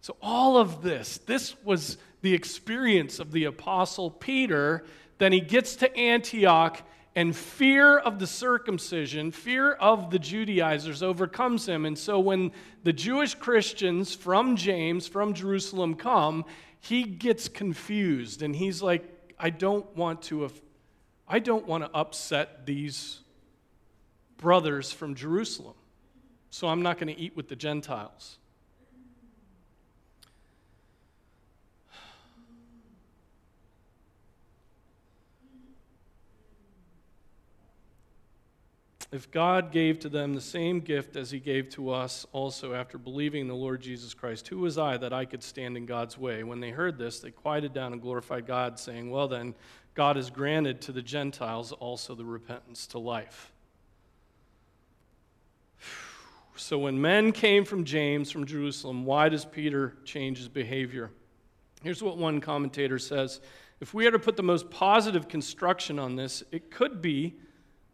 So, 0.01 0.15
all 0.21 0.57
of 0.57 0.81
this, 0.81 1.17
this 1.25 1.55
was 1.63 1.97
the 2.21 2.33
experience 2.33 3.19
of 3.19 3.31
the 3.31 3.45
Apostle 3.45 4.11
Peter 4.11 4.85
then 5.19 5.33
he 5.33 5.41
gets 5.41 5.75
to 5.77 5.95
Antioch, 5.95 6.81
and 7.15 7.35
fear 7.35 7.97
of 7.97 8.19
the 8.19 8.27
circumcision, 8.27 9.31
fear 9.31 9.73
of 9.73 10.09
the 10.09 10.19
Judaizers 10.19 11.03
overcomes 11.03 11.67
him. 11.67 11.85
And 11.85 11.97
so 11.97 12.19
when 12.19 12.51
the 12.83 12.93
Jewish 12.93 13.35
Christians 13.35 14.15
from 14.15 14.55
James, 14.55 15.07
from 15.07 15.33
Jerusalem, 15.33 15.95
come, 15.95 16.45
he 16.79 17.03
gets 17.03 17.49
confused 17.49 18.41
and 18.41 18.55
he's 18.55 18.81
like, 18.81 19.03
I 19.37 19.49
don't 19.49 19.85
want 19.97 20.21
to, 20.23 20.49
I 21.29 21.39
don't 21.39 21.67
want 21.67 21.83
to 21.83 21.91
upset 21.93 22.65
these 22.65 23.19
brothers 24.37 24.91
from 24.91 25.13
Jerusalem. 25.13 25.75
So 26.49 26.67
I'm 26.67 26.81
not 26.81 26.97
going 26.97 27.13
to 27.13 27.19
eat 27.19 27.35
with 27.35 27.47
the 27.47 27.55
Gentiles. 27.55 28.39
If 39.11 39.31
God 39.31 39.71
gave 39.71 39.99
to 40.01 40.09
them 40.09 40.35
the 40.35 40.41
same 40.41 40.81
gift 40.81 41.15
as 41.15 41.31
he 41.31 41.39
gave 41.39 41.69
to 41.69 41.89
us 41.89 42.27
also 42.31 42.75
after 42.75 42.99
believing 42.99 43.41
in 43.41 43.47
the 43.47 43.55
Lord 43.55 43.81
Jesus 43.81 44.13
Christ, 44.13 44.47
who 44.47 44.59
was 44.59 44.77
I 44.77 44.97
that 44.97 45.11
I 45.11 45.25
could 45.25 45.41
stand 45.41 45.77
in 45.77 45.87
God's 45.87 46.15
way? 46.15 46.43
When 46.43 46.59
they 46.59 46.69
heard 46.69 46.99
this, 46.99 47.19
they 47.19 47.31
quieted 47.31 47.73
down 47.73 47.91
and 47.91 48.01
glorified 48.03 48.45
God, 48.45 48.77
saying, 48.77 49.09
Well, 49.09 49.27
then, 49.27 49.55
God 49.95 50.15
has 50.15 50.29
granted 50.29 50.81
to 50.81 50.91
the 50.91 51.01
Gentiles 51.01 51.71
also 51.71 52.15
the 52.15 52.25
repentance 52.25 52.87
to 52.87 52.99
life. 52.99 53.51
So 56.55 56.77
when 56.77 57.01
men 57.01 57.31
came 57.31 57.63
from 57.63 57.85
James, 57.85 58.31
from 58.31 58.45
Jerusalem, 58.45 59.05
why 59.05 59.29
does 59.29 59.45
Peter 59.45 59.95
change 60.03 60.39
his 60.39 60.49
behavior? 60.49 61.09
Here's 61.83 62.03
what 62.03 62.17
one 62.17 62.41
commentator 62.41 62.99
says 62.99 63.39
If 63.79 63.93
we 63.93 64.05
are 64.07 64.11
to 64.11 64.19
put 64.19 64.35
the 64.35 64.43
most 64.43 64.69
positive 64.69 65.27
construction 65.27 65.99
on 65.99 66.15
this, 66.15 66.43
it 66.51 66.69
could 66.69 67.01
be 67.01 67.35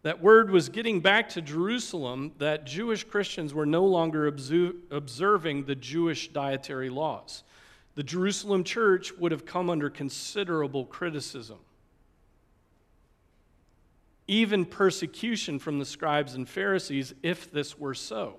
that 0.06 0.22
word 0.22 0.52
was 0.52 0.70
getting 0.70 1.00
back 1.00 1.30
to 1.30 1.42
Jerusalem 1.42 2.32
that 2.38 2.66
Jewish 2.66 3.04
Christians 3.04 3.54
were 3.54 3.66
no 3.66 3.86
longer 3.86 4.28
observing 4.28 5.66
the 5.66 5.76
Jewish 5.76 6.28
dietary 6.28 6.92
laws. 6.92 7.44
The 7.96 8.04
Jerusalem 8.04 8.64
church 8.64 9.14
would 9.18 9.32
have 9.32 9.46
come 9.46 9.70
under 9.70 9.90
considerable 9.90 10.86
criticism, 10.86 11.58
even 14.28 14.66
persecution 14.66 15.60
from 15.60 15.80
the 15.80 15.86
scribes 15.86 16.36
and 16.36 16.48
Pharisees 16.48 17.14
if 17.22 17.52
this 17.52 17.78
were 17.78 17.94
so. 17.94 18.38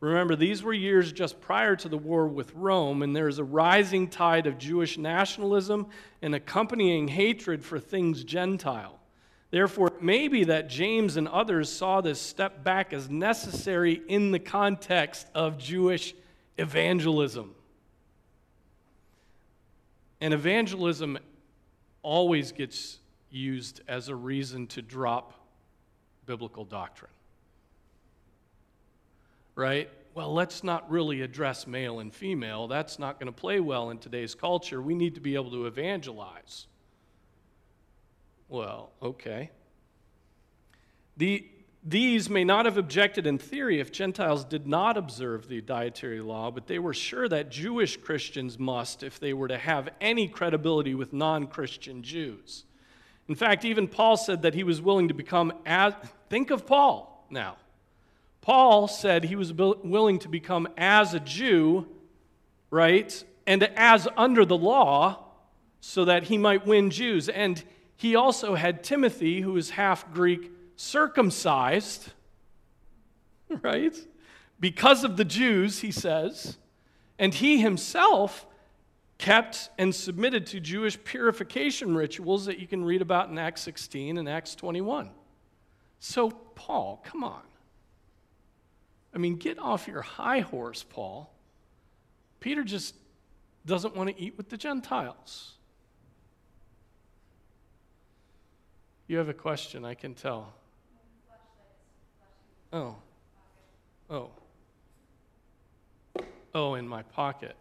Remember, 0.00 0.36
these 0.36 0.62
were 0.62 0.74
years 0.74 1.10
just 1.10 1.40
prior 1.40 1.74
to 1.76 1.88
the 1.88 1.96
war 1.96 2.28
with 2.28 2.54
Rome, 2.54 3.02
and 3.02 3.16
there 3.16 3.28
is 3.28 3.38
a 3.38 3.44
rising 3.44 4.08
tide 4.08 4.46
of 4.46 4.58
Jewish 4.58 4.98
nationalism 4.98 5.86
and 6.20 6.34
accompanying 6.34 7.08
hatred 7.08 7.64
for 7.64 7.78
things 7.78 8.22
Gentile. 8.22 8.98
Therefore, 9.50 9.88
it 9.88 10.02
may 10.02 10.28
be 10.28 10.44
that 10.44 10.68
James 10.68 11.16
and 11.16 11.26
others 11.28 11.70
saw 11.72 12.00
this 12.00 12.20
step 12.20 12.62
back 12.62 12.92
as 12.92 13.08
necessary 13.08 14.02
in 14.06 14.32
the 14.32 14.38
context 14.38 15.26
of 15.34 15.56
Jewish 15.56 16.14
evangelism. 16.58 17.54
And 20.20 20.34
evangelism 20.34 21.18
always 22.02 22.52
gets 22.52 22.98
used 23.30 23.80
as 23.88 24.08
a 24.08 24.14
reason 24.14 24.66
to 24.68 24.82
drop 24.82 25.32
biblical 26.26 26.64
doctrine. 26.64 27.10
Right? 29.54 29.88
Well, 30.14 30.32
let's 30.32 30.64
not 30.64 30.90
really 30.90 31.22
address 31.22 31.66
male 31.66 32.00
and 32.00 32.12
female. 32.12 32.68
That's 32.68 32.98
not 32.98 33.18
going 33.18 33.32
to 33.32 33.38
play 33.38 33.60
well 33.60 33.90
in 33.90 33.98
today's 33.98 34.34
culture. 34.34 34.80
We 34.80 34.94
need 34.94 35.14
to 35.14 35.20
be 35.20 35.34
able 35.34 35.50
to 35.50 35.66
evangelize. 35.66 36.66
Well, 38.48 38.90
okay. 39.02 39.50
The, 41.16 41.46
these 41.84 42.30
may 42.30 42.44
not 42.44 42.64
have 42.64 42.78
objected 42.78 43.26
in 43.26 43.38
theory 43.38 43.80
if 43.80 43.92
Gentiles 43.92 44.44
did 44.44 44.66
not 44.66 44.96
observe 44.96 45.48
the 45.48 45.60
dietary 45.60 46.20
law, 46.20 46.50
but 46.50 46.66
they 46.66 46.78
were 46.78 46.94
sure 46.94 47.28
that 47.28 47.50
Jewish 47.50 47.96
Christians 47.96 48.58
must 48.58 49.02
if 49.02 49.18
they 49.18 49.32
were 49.32 49.48
to 49.48 49.58
have 49.58 49.88
any 50.00 50.28
credibility 50.28 50.94
with 50.94 51.12
non 51.12 51.46
Christian 51.46 52.02
Jews. 52.02 52.64
In 53.28 53.34
fact, 53.34 53.64
even 53.64 53.88
Paul 53.88 54.16
said 54.16 54.42
that 54.42 54.54
he 54.54 54.62
was 54.62 54.80
willing 54.80 55.08
to 55.08 55.14
become 55.14 55.52
as. 55.64 55.94
Think 56.30 56.50
of 56.50 56.66
Paul 56.66 57.26
now. 57.30 57.56
Paul 58.40 58.86
said 58.86 59.24
he 59.24 59.34
was 59.34 59.52
willing 59.52 60.20
to 60.20 60.28
become 60.28 60.68
as 60.76 61.14
a 61.14 61.20
Jew, 61.20 61.88
right? 62.70 63.24
And 63.46 63.64
as 63.76 64.06
under 64.16 64.44
the 64.44 64.56
law, 64.56 65.24
so 65.80 66.04
that 66.04 66.24
he 66.24 66.38
might 66.38 66.66
win 66.66 66.90
Jews. 66.90 67.28
And 67.28 67.62
he 67.96 68.16
also 68.16 68.54
had 68.54 68.82
Timothy, 68.82 69.40
who 69.40 69.56
is 69.56 69.70
half 69.70 70.12
Greek, 70.12 70.50
circumcised, 70.76 72.12
right? 73.62 73.96
Because 74.58 75.04
of 75.04 75.16
the 75.16 75.24
Jews, 75.24 75.80
he 75.80 75.90
says. 75.90 76.58
And 77.18 77.34
he 77.34 77.60
himself 77.60 78.46
kept 79.18 79.70
and 79.78 79.94
submitted 79.94 80.46
to 80.46 80.60
Jewish 80.60 81.02
purification 81.02 81.94
rituals 81.94 82.46
that 82.46 82.58
you 82.58 82.66
can 82.66 82.84
read 82.84 83.02
about 83.02 83.30
in 83.30 83.38
Acts 83.38 83.62
16 83.62 84.18
and 84.18 84.28
Acts 84.28 84.54
21. 84.54 85.10
So, 85.98 86.30
Paul, 86.30 87.02
come 87.04 87.24
on. 87.24 87.42
I 89.14 89.18
mean, 89.18 89.36
get 89.36 89.58
off 89.58 89.88
your 89.88 90.02
high 90.02 90.40
horse, 90.40 90.82
Paul. 90.82 91.32
Peter 92.40 92.62
just 92.62 92.94
doesn't 93.64 93.96
want 93.96 94.10
to 94.10 94.22
eat 94.22 94.36
with 94.36 94.50
the 94.50 94.56
Gentiles. 94.56 95.54
You 99.08 99.18
have 99.18 99.28
a 99.28 99.34
question, 99.34 99.84
I 99.84 99.94
can 99.94 100.14
tell. 100.14 100.52
Oh. 102.72 102.96
Oh. 104.10 104.30
Oh, 106.54 106.74
in 106.74 106.86
my 106.86 107.02
pocket. 107.02 107.56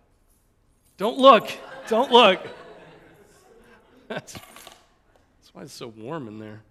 Don't 0.97 1.17
look. 1.17 1.49
Don't 1.87 2.11
look. 2.11 2.39
That's, 4.07 4.33
that's 4.33 5.53
why 5.53 5.63
it's 5.63 5.73
so 5.73 5.87
warm 5.87 6.27
in 6.27 6.37
there. 6.37 6.61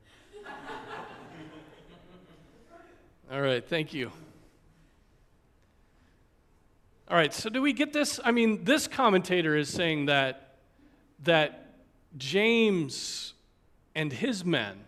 All 3.33 3.41
right, 3.41 3.67
thank 3.67 3.93
you. 3.93 4.13
All 7.09 7.17
right, 7.17 7.35
so 7.35 7.51
do 7.51 7.61
we 7.61 7.73
get 7.73 7.93
this? 7.93 8.21
I 8.25 8.31
mean, 8.31 8.63
this 8.63 8.87
commentator 8.87 9.57
is 9.57 9.69
saying 9.69 10.07
that 10.07 10.59
that 11.25 11.75
James 12.17 13.35
and 13.97 14.13
his 14.13 14.45
men 14.45 14.79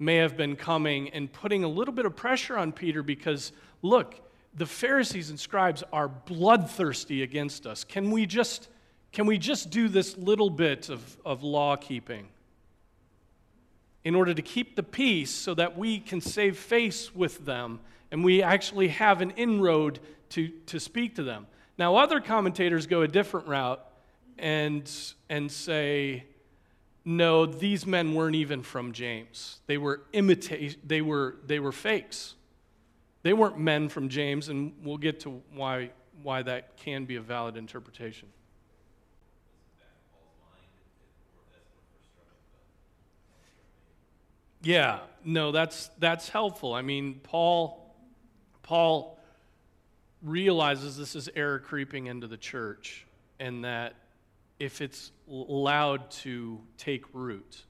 may 0.00 0.16
have 0.16 0.36
been 0.36 0.56
coming 0.56 1.10
and 1.10 1.32
putting 1.32 1.62
a 1.62 1.68
little 1.68 1.94
bit 1.94 2.06
of 2.06 2.16
pressure 2.16 2.58
on 2.58 2.72
Peter 2.72 3.02
because 3.04 3.52
look, 3.82 4.20
the 4.54 4.66
Pharisees 4.66 5.30
and 5.30 5.38
scribes 5.38 5.82
are 5.92 6.08
bloodthirsty 6.08 7.22
against 7.22 7.66
us. 7.66 7.84
Can 7.84 8.10
we 8.10 8.26
just, 8.26 8.68
can 9.12 9.26
we 9.26 9.38
just 9.38 9.70
do 9.70 9.88
this 9.88 10.16
little 10.16 10.50
bit 10.50 10.88
of, 10.88 11.16
of 11.24 11.42
law 11.42 11.76
keeping 11.76 12.28
in 14.02 14.14
order 14.14 14.34
to 14.34 14.42
keep 14.42 14.76
the 14.76 14.82
peace 14.82 15.30
so 15.30 15.54
that 15.54 15.76
we 15.76 16.00
can 16.00 16.20
save 16.20 16.58
face 16.58 17.14
with 17.14 17.44
them 17.44 17.80
and 18.10 18.24
we 18.24 18.42
actually 18.42 18.88
have 18.88 19.20
an 19.20 19.30
inroad 19.32 20.00
to, 20.30 20.48
to 20.66 20.80
speak 20.80 21.14
to 21.16 21.22
them? 21.22 21.46
Now, 21.78 21.96
other 21.96 22.20
commentators 22.20 22.86
go 22.86 23.02
a 23.02 23.08
different 23.08 23.46
route 23.46 23.84
and, 24.38 24.90
and 25.28 25.50
say, 25.50 26.24
no, 27.04 27.46
these 27.46 27.86
men 27.86 28.14
weren't 28.14 28.36
even 28.36 28.62
from 28.62 28.92
James. 28.92 29.60
They 29.66 29.78
were 29.78 30.02
imitate, 30.12 30.86
they 30.86 31.00
were, 31.00 31.36
they 31.46 31.58
were 31.58 31.72
fakes. 31.72 32.34
They 33.22 33.32
weren't 33.32 33.58
men 33.58 33.88
from 33.88 34.08
James, 34.08 34.48
and 34.48 34.72
we'll 34.82 34.96
get 34.96 35.20
to 35.20 35.42
why, 35.54 35.90
why 36.22 36.42
that 36.42 36.76
can 36.76 37.04
be 37.04 37.16
a 37.16 37.20
valid 37.20 37.56
interpretation. 37.56 38.28
Yeah, 44.62 45.00
no, 45.24 45.52
that's, 45.52 45.90
that's 45.98 46.28
helpful. 46.28 46.74
I 46.74 46.82
mean, 46.82 47.20
Paul, 47.22 47.94
Paul 48.62 49.18
realizes 50.22 50.96
this 50.96 51.16
is 51.16 51.30
error 51.34 51.58
creeping 51.58 52.06
into 52.06 52.26
the 52.26 52.36
church, 52.36 53.06
and 53.38 53.64
that 53.64 53.94
if 54.58 54.82
it's 54.82 55.12
allowed 55.30 56.10
to 56.10 56.60
take 56.76 57.04
root, 57.14 57.64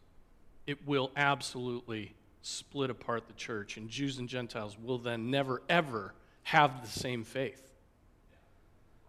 it 0.67 0.87
will 0.87 1.13
absolutely 1.17 2.15
split 2.43 2.91
apart 2.91 3.27
the 3.27 3.35
church, 3.35 3.77
and 3.77 3.89
Jews 3.89 4.19
and 4.19 4.29
Gentiles 4.29 4.77
will 4.83 4.99
then 4.99 5.31
never, 5.31 5.63
ever 5.69 6.15
have 6.45 6.83
the 6.83 6.89
same 6.89 7.25
faith. 7.25 7.63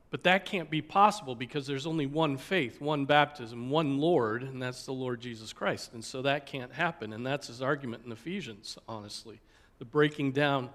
But 0.09 0.23
that 0.23 0.45
can't 0.45 0.69
be 0.69 0.81
possible 0.81 1.35
because 1.35 1.65
there's 1.65 1.85
only 1.85 2.05
one 2.05 2.35
faith, 2.35 2.81
one 2.81 3.05
baptism, 3.05 3.69
one 3.69 3.97
Lord, 3.99 4.43
and 4.43 4.61
that's 4.61 4.85
the 4.85 4.91
Lord 4.91 5.21
Jesus 5.21 5.53
Christ. 5.53 5.93
And 5.93 6.03
so 6.03 6.21
that 6.23 6.45
can't 6.45 6.73
happen. 6.73 7.13
And 7.13 7.25
that's 7.25 7.47
his 7.47 7.61
argument 7.61 8.03
in 8.05 8.11
Ephesians, 8.11 8.77
honestly 8.89 9.39
the 9.81 9.85
breaking 9.85 10.31
down 10.31 10.69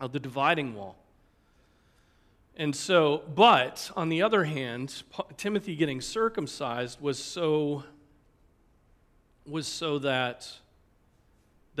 of 0.00 0.10
the 0.10 0.18
dividing 0.18 0.74
wall. 0.74 0.96
And 2.56 2.74
so, 2.74 3.22
but 3.32 3.92
on 3.94 4.08
the 4.08 4.22
other 4.22 4.42
hand, 4.42 5.04
Timothy 5.36 5.76
getting 5.76 6.00
circumcised 6.00 7.00
was 7.00 7.16
so 7.16 7.84
was 9.46 9.68
so 9.68 10.00
that 10.00 10.52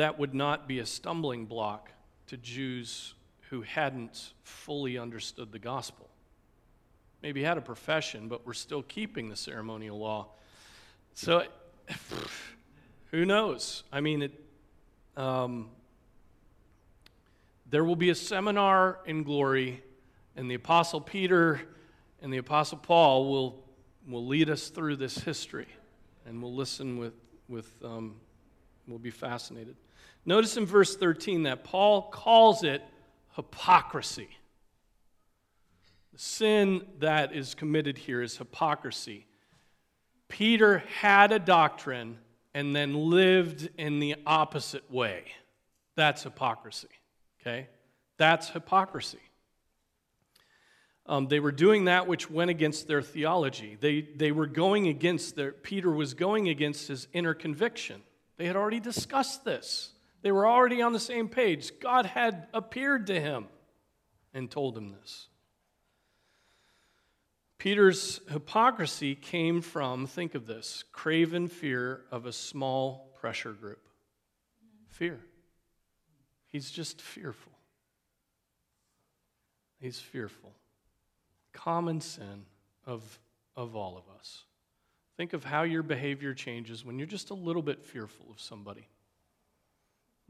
that 0.00 0.18
would 0.18 0.34
not 0.34 0.66
be 0.66 0.78
a 0.78 0.86
stumbling 0.86 1.44
block 1.44 1.90
to 2.26 2.36
Jews 2.36 3.14
who 3.50 3.60
hadn't 3.62 4.32
fully 4.44 4.96
understood 4.96 5.52
the 5.52 5.58
gospel. 5.58 6.08
Maybe 7.22 7.42
had 7.42 7.58
a 7.58 7.60
profession, 7.60 8.28
but 8.28 8.46
were 8.46 8.54
still 8.54 8.82
keeping 8.82 9.28
the 9.28 9.36
ceremonial 9.36 9.98
law. 9.98 10.28
So, 11.14 11.44
who 13.10 13.26
knows? 13.26 13.82
I 13.92 14.00
mean, 14.00 14.22
it, 14.22 14.32
um, 15.18 15.68
there 17.68 17.84
will 17.84 17.96
be 17.96 18.08
a 18.08 18.14
seminar 18.14 19.00
in 19.04 19.22
glory, 19.22 19.82
and 20.34 20.50
the 20.50 20.54
Apostle 20.54 21.02
Peter 21.02 21.60
and 22.22 22.32
the 22.32 22.38
Apostle 22.38 22.78
Paul 22.78 23.30
will, 23.30 23.64
will 24.08 24.26
lead 24.26 24.48
us 24.48 24.68
through 24.68 24.96
this 24.96 25.18
history, 25.18 25.68
and 26.24 26.42
we'll 26.42 26.54
listen 26.54 26.96
with, 26.96 27.14
with 27.48 27.70
um, 27.84 28.14
we'll 28.86 28.98
be 28.98 29.10
fascinated. 29.10 29.76
Notice 30.24 30.56
in 30.56 30.66
verse 30.66 30.96
13 30.96 31.44
that 31.44 31.64
Paul 31.64 32.02
calls 32.10 32.62
it 32.62 32.82
hypocrisy. 33.36 34.28
The 36.12 36.18
sin 36.18 36.82
that 36.98 37.34
is 37.34 37.54
committed 37.54 37.96
here 37.96 38.22
is 38.22 38.36
hypocrisy. 38.36 39.26
Peter 40.28 40.78
had 41.00 41.32
a 41.32 41.38
doctrine 41.38 42.18
and 42.54 42.74
then 42.74 42.94
lived 42.94 43.68
in 43.78 43.98
the 43.98 44.16
opposite 44.26 44.90
way. 44.90 45.24
That's 45.96 46.22
hypocrisy. 46.22 46.88
Okay? 47.40 47.68
That's 48.16 48.50
hypocrisy. 48.50 49.18
Um, 51.06 51.26
they 51.26 51.40
were 51.40 51.52
doing 51.52 51.86
that 51.86 52.06
which 52.06 52.30
went 52.30 52.50
against 52.50 52.86
their 52.86 53.02
theology. 53.02 53.76
They, 53.80 54.02
they 54.02 54.30
were 54.30 54.46
going 54.46 54.86
against 54.88 55.34
their, 55.34 55.52
Peter 55.52 55.90
was 55.90 56.14
going 56.14 56.48
against 56.48 56.88
his 56.88 57.08
inner 57.12 57.34
conviction. 57.34 58.02
They 58.36 58.46
had 58.46 58.56
already 58.56 58.80
discussed 58.80 59.44
this. 59.44 59.90
They 60.22 60.32
were 60.32 60.46
already 60.46 60.82
on 60.82 60.92
the 60.92 61.00
same 61.00 61.28
page. 61.28 61.72
God 61.80 62.06
had 62.06 62.46
appeared 62.52 63.06
to 63.06 63.20
him 63.20 63.46
and 64.34 64.50
told 64.50 64.76
him 64.76 64.90
this. 64.90 65.28
Peter's 67.58 68.20
hypocrisy 68.30 69.14
came 69.14 69.60
from, 69.60 70.06
think 70.06 70.34
of 70.34 70.46
this, 70.46 70.84
craven 70.92 71.46
fear 71.46 72.02
of 72.10 72.26
a 72.26 72.32
small 72.32 73.12
pressure 73.20 73.52
group. 73.52 73.86
Fear. 74.88 75.20
He's 76.46 76.70
just 76.70 77.00
fearful. 77.00 77.52
He's 79.78 79.98
fearful. 79.98 80.52
Common 81.52 82.00
sin 82.00 82.44
of, 82.86 83.18
of 83.56 83.76
all 83.76 83.96
of 83.96 84.04
us. 84.18 84.44
Think 85.16 85.34
of 85.34 85.44
how 85.44 85.62
your 85.62 85.82
behavior 85.82 86.32
changes 86.32 86.84
when 86.84 86.98
you're 86.98 87.06
just 87.06 87.30
a 87.30 87.34
little 87.34 87.62
bit 87.62 87.84
fearful 87.84 88.26
of 88.30 88.40
somebody 88.40 88.88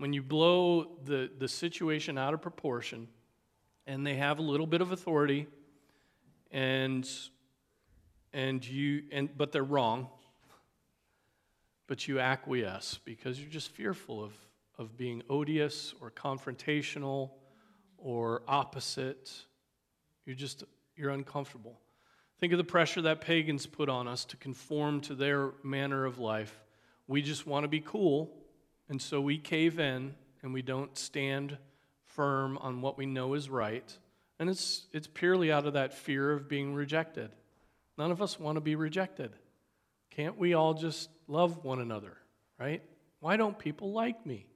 when 0.00 0.14
you 0.14 0.22
blow 0.22 0.96
the, 1.04 1.30
the 1.38 1.46
situation 1.46 2.16
out 2.16 2.32
of 2.32 2.40
proportion 2.40 3.06
and 3.86 4.06
they 4.06 4.14
have 4.14 4.38
a 4.38 4.42
little 4.42 4.66
bit 4.66 4.80
of 4.80 4.92
authority 4.92 5.46
and 6.50 7.06
and 8.32 8.66
you 8.66 9.02
and 9.12 9.36
but 9.36 9.52
they're 9.52 9.62
wrong 9.62 10.08
but 11.86 12.08
you 12.08 12.18
acquiesce 12.18 12.98
because 13.04 13.38
you're 13.38 13.50
just 13.50 13.70
fearful 13.72 14.24
of 14.24 14.32
of 14.78 14.96
being 14.96 15.22
odious 15.28 15.92
or 16.00 16.10
confrontational 16.10 17.32
or 17.98 18.40
opposite. 18.48 19.30
You're 20.24 20.34
just 20.34 20.64
you're 20.96 21.10
uncomfortable. 21.10 21.78
Think 22.38 22.54
of 22.54 22.56
the 22.56 22.64
pressure 22.64 23.02
that 23.02 23.20
pagans 23.20 23.66
put 23.66 23.90
on 23.90 24.08
us 24.08 24.24
to 24.24 24.38
conform 24.38 25.02
to 25.02 25.14
their 25.14 25.50
manner 25.62 26.06
of 26.06 26.18
life. 26.18 26.58
We 27.06 27.20
just 27.20 27.46
want 27.46 27.64
to 27.64 27.68
be 27.68 27.80
cool 27.80 28.39
and 28.90 29.00
so 29.00 29.20
we 29.20 29.38
cave 29.38 29.79
in 29.79 30.14
and 30.42 30.53
we 30.53 30.62
don't 30.62 30.98
stand 30.98 31.57
firm 32.07 32.59
on 32.59 32.83
what 32.83 32.98
we 32.98 33.07
know 33.07 33.35
is 33.35 33.48
right. 33.48 33.96
And 34.40 34.50
it's, 34.50 34.87
it's 34.92 35.07
purely 35.07 35.53
out 35.53 35.64
of 35.64 35.74
that 35.74 35.94
fear 35.94 36.33
of 36.33 36.48
being 36.48 36.74
rejected. 36.74 37.31
None 37.96 38.11
of 38.11 38.20
us 38.20 38.38
want 38.38 38.57
to 38.57 38.61
be 38.61 38.74
rejected. 38.74 39.31
Can't 40.11 40.37
we 40.37 40.55
all 40.55 40.74
just 40.74 41.09
love 41.29 41.64
one 41.64 41.81
another, 41.81 42.16
right? 42.59 42.83
Why 43.20 43.37
don't 43.37 43.57
people 43.57 43.92
like 43.92 44.26
me? 44.26 44.46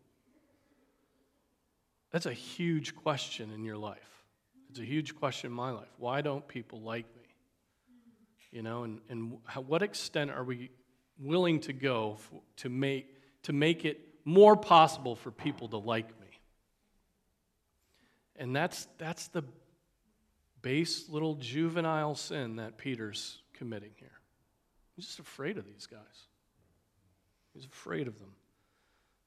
That's 2.10 2.26
a 2.26 2.32
huge 2.32 2.96
question 2.96 3.52
in 3.52 3.62
your 3.62 3.76
life. 3.76 4.24
It's 4.70 4.80
a 4.80 4.84
huge 4.84 5.14
question 5.14 5.50
in 5.50 5.56
my 5.56 5.70
life. 5.70 5.92
Why 5.98 6.22
don't 6.22 6.46
people 6.48 6.80
like 6.80 7.06
me? 7.16 7.22
You 8.50 8.62
know, 8.62 8.82
and, 8.82 9.00
and 9.08 9.38
how, 9.44 9.60
what 9.60 9.82
extent 9.82 10.32
are 10.32 10.42
we 10.42 10.70
willing 11.20 11.60
to 11.60 11.72
go 11.72 12.16
for, 12.18 12.40
to, 12.56 12.68
make, 12.68 13.06
to 13.44 13.52
make 13.52 13.84
it 13.84 14.00
more 14.24 14.56
possible 14.56 15.16
for 15.16 15.30
people 15.30 15.68
to 15.68 15.76
like 15.76 16.08
me. 16.20 16.26
And 18.36 18.54
that's, 18.54 18.88
that's 18.98 19.28
the 19.28 19.44
base 20.62 21.08
little 21.08 21.34
juvenile 21.34 22.14
sin 22.14 22.56
that 22.56 22.78
Peter's 22.78 23.42
committing 23.52 23.92
here. 23.96 24.10
He's 24.96 25.06
just 25.06 25.18
afraid 25.18 25.58
of 25.58 25.66
these 25.66 25.86
guys. 25.86 26.28
He's 27.52 27.66
afraid 27.66 28.08
of 28.08 28.18
them. 28.18 28.32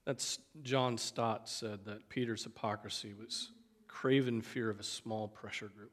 That's 0.04 0.38
John 0.62 0.98
Stott 0.98 1.48
said 1.48 1.84
that 1.84 2.08
Peter's 2.08 2.44
hypocrisy 2.44 3.14
was 3.14 3.50
craven 3.86 4.42
fear 4.42 4.70
of 4.70 4.80
a 4.80 4.84
small 4.84 5.28
pressure 5.28 5.70
group. 5.76 5.92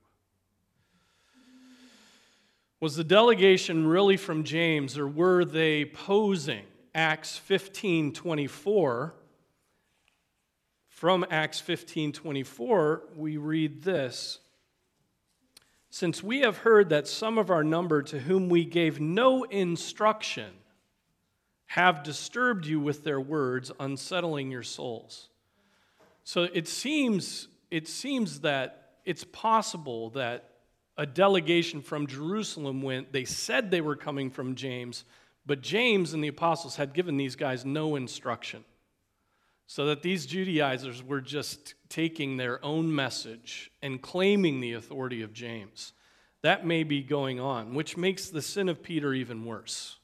Was 2.79 2.95
the 2.95 3.03
delegation 3.03 3.87
really 3.87 4.17
from 4.17 4.43
James, 4.43 4.97
or 4.97 5.07
were 5.07 5.45
they 5.45 5.85
posing 5.85 6.65
Acts 6.95 7.37
15 7.37 8.13
24, 8.13 9.13
from 10.87 11.25
Acts 11.29 11.59
15 11.59 12.13
24, 12.13 13.03
we 13.17 13.35
read 13.35 13.83
this. 13.83 14.39
Since 15.89 16.23
we 16.23 16.39
have 16.39 16.59
heard 16.59 16.89
that 16.89 17.05
some 17.05 17.37
of 17.37 17.51
our 17.51 17.65
number 17.65 18.01
to 18.03 18.19
whom 18.19 18.47
we 18.47 18.63
gave 18.63 19.01
no 19.01 19.43
instruction 19.43 20.53
have 21.65 22.01
disturbed 22.01 22.65
you 22.65 22.79
with 22.79 23.03
their 23.03 23.19
words, 23.19 23.73
unsettling 23.77 24.49
your 24.49 24.63
souls. 24.63 25.27
So 26.23 26.43
it 26.43 26.65
seems, 26.65 27.49
it 27.71 27.89
seems 27.89 28.39
that 28.39 28.93
it's 29.03 29.25
possible 29.25 30.11
that 30.11 30.49
a 30.97 31.05
delegation 31.05 31.81
from 31.81 32.07
Jerusalem 32.07 32.81
went. 32.81 33.11
They 33.11 33.25
said 33.25 33.69
they 33.69 33.81
were 33.81 33.97
coming 33.97 34.29
from 34.29 34.55
James, 34.55 35.03
but 35.45 35.61
James 35.61 36.13
and 36.13 36.23
the 36.23 36.27
apostles 36.27 36.75
had 36.75 36.93
given 36.93 37.17
these 37.17 37.35
guys 37.35 37.65
no 37.65 37.95
instruction. 37.95 38.63
So 39.67 39.87
that 39.87 40.03
these 40.03 40.25
Judaizers 40.25 41.01
were 41.01 41.21
just 41.21 41.73
taking 41.89 42.37
their 42.37 42.63
own 42.63 42.93
message 42.93 43.71
and 43.81 44.01
claiming 44.01 44.59
the 44.59 44.73
authority 44.73 45.23
of 45.23 45.33
James. 45.33 45.93
That 46.43 46.65
may 46.65 46.83
be 46.83 47.01
going 47.01 47.39
on, 47.39 47.73
which 47.73 47.97
makes 47.97 48.29
the 48.29 48.43
sin 48.43 48.69
of 48.69 48.83
Peter 48.83 49.13
even 49.13 49.43
worse 49.45 49.97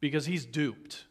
because 0.00 0.26
he's 0.26 0.46
duped. 0.46 1.04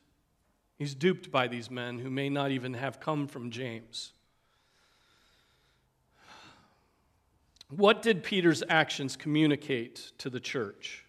He's 0.78 0.95
duped 0.95 1.32
by 1.32 1.47
these 1.47 1.69
men 1.69 2.00
who 2.00 2.10
may 2.10 2.30
not 2.30 2.52
even 2.52 2.76
have 2.76 3.00
come 3.00 3.28
from 3.28 3.52
James. 3.52 4.13
What 7.69 8.02
did 8.02 8.23
Peter's 8.23 8.63
actions 8.69 9.17
communicate 9.17 10.13
to 10.19 10.30
the 10.30 10.39
church? 10.39 11.04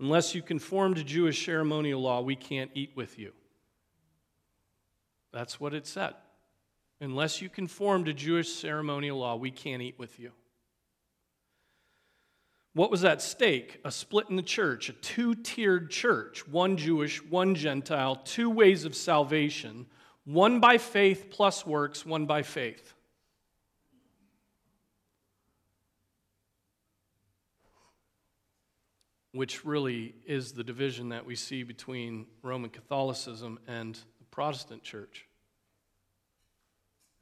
Unless 0.00 0.34
you 0.34 0.40
conform 0.40 0.94
to 0.94 1.04
Jewish 1.04 1.44
ceremonial 1.44 2.00
law, 2.00 2.22
we 2.22 2.34
can't 2.34 2.70
eat 2.74 2.92
with 2.94 3.18
you. 3.18 3.32
That's 5.32 5.60
what 5.60 5.74
it 5.74 5.86
said. 5.86 6.14
Unless 7.02 7.42
you 7.42 7.50
conform 7.50 8.06
to 8.06 8.14
Jewish 8.14 8.52
ceremonial 8.52 9.18
law, 9.18 9.36
we 9.36 9.50
can't 9.50 9.82
eat 9.82 9.98
with 9.98 10.18
you. 10.18 10.32
What 12.72 12.90
was 12.90 13.04
at 13.04 13.20
stake? 13.20 13.80
A 13.84 13.90
split 13.90 14.30
in 14.30 14.36
the 14.36 14.42
church, 14.42 14.88
a 14.88 14.92
two 14.94 15.34
tiered 15.34 15.90
church, 15.90 16.48
one 16.48 16.76
Jewish, 16.76 17.22
one 17.22 17.54
Gentile, 17.54 18.16
two 18.16 18.48
ways 18.48 18.84
of 18.84 18.94
salvation, 18.94 19.86
one 20.24 20.60
by 20.60 20.78
faith 20.78 21.26
plus 21.30 21.66
works, 21.66 22.06
one 22.06 22.26
by 22.26 22.42
faith. 22.42 22.94
Which 29.32 29.64
really 29.64 30.14
is 30.26 30.52
the 30.52 30.64
division 30.64 31.10
that 31.10 31.24
we 31.24 31.36
see 31.36 31.62
between 31.62 32.26
Roman 32.42 32.70
Catholicism 32.70 33.60
and 33.68 33.94
the 33.94 34.24
Protestant 34.30 34.82
church, 34.82 35.26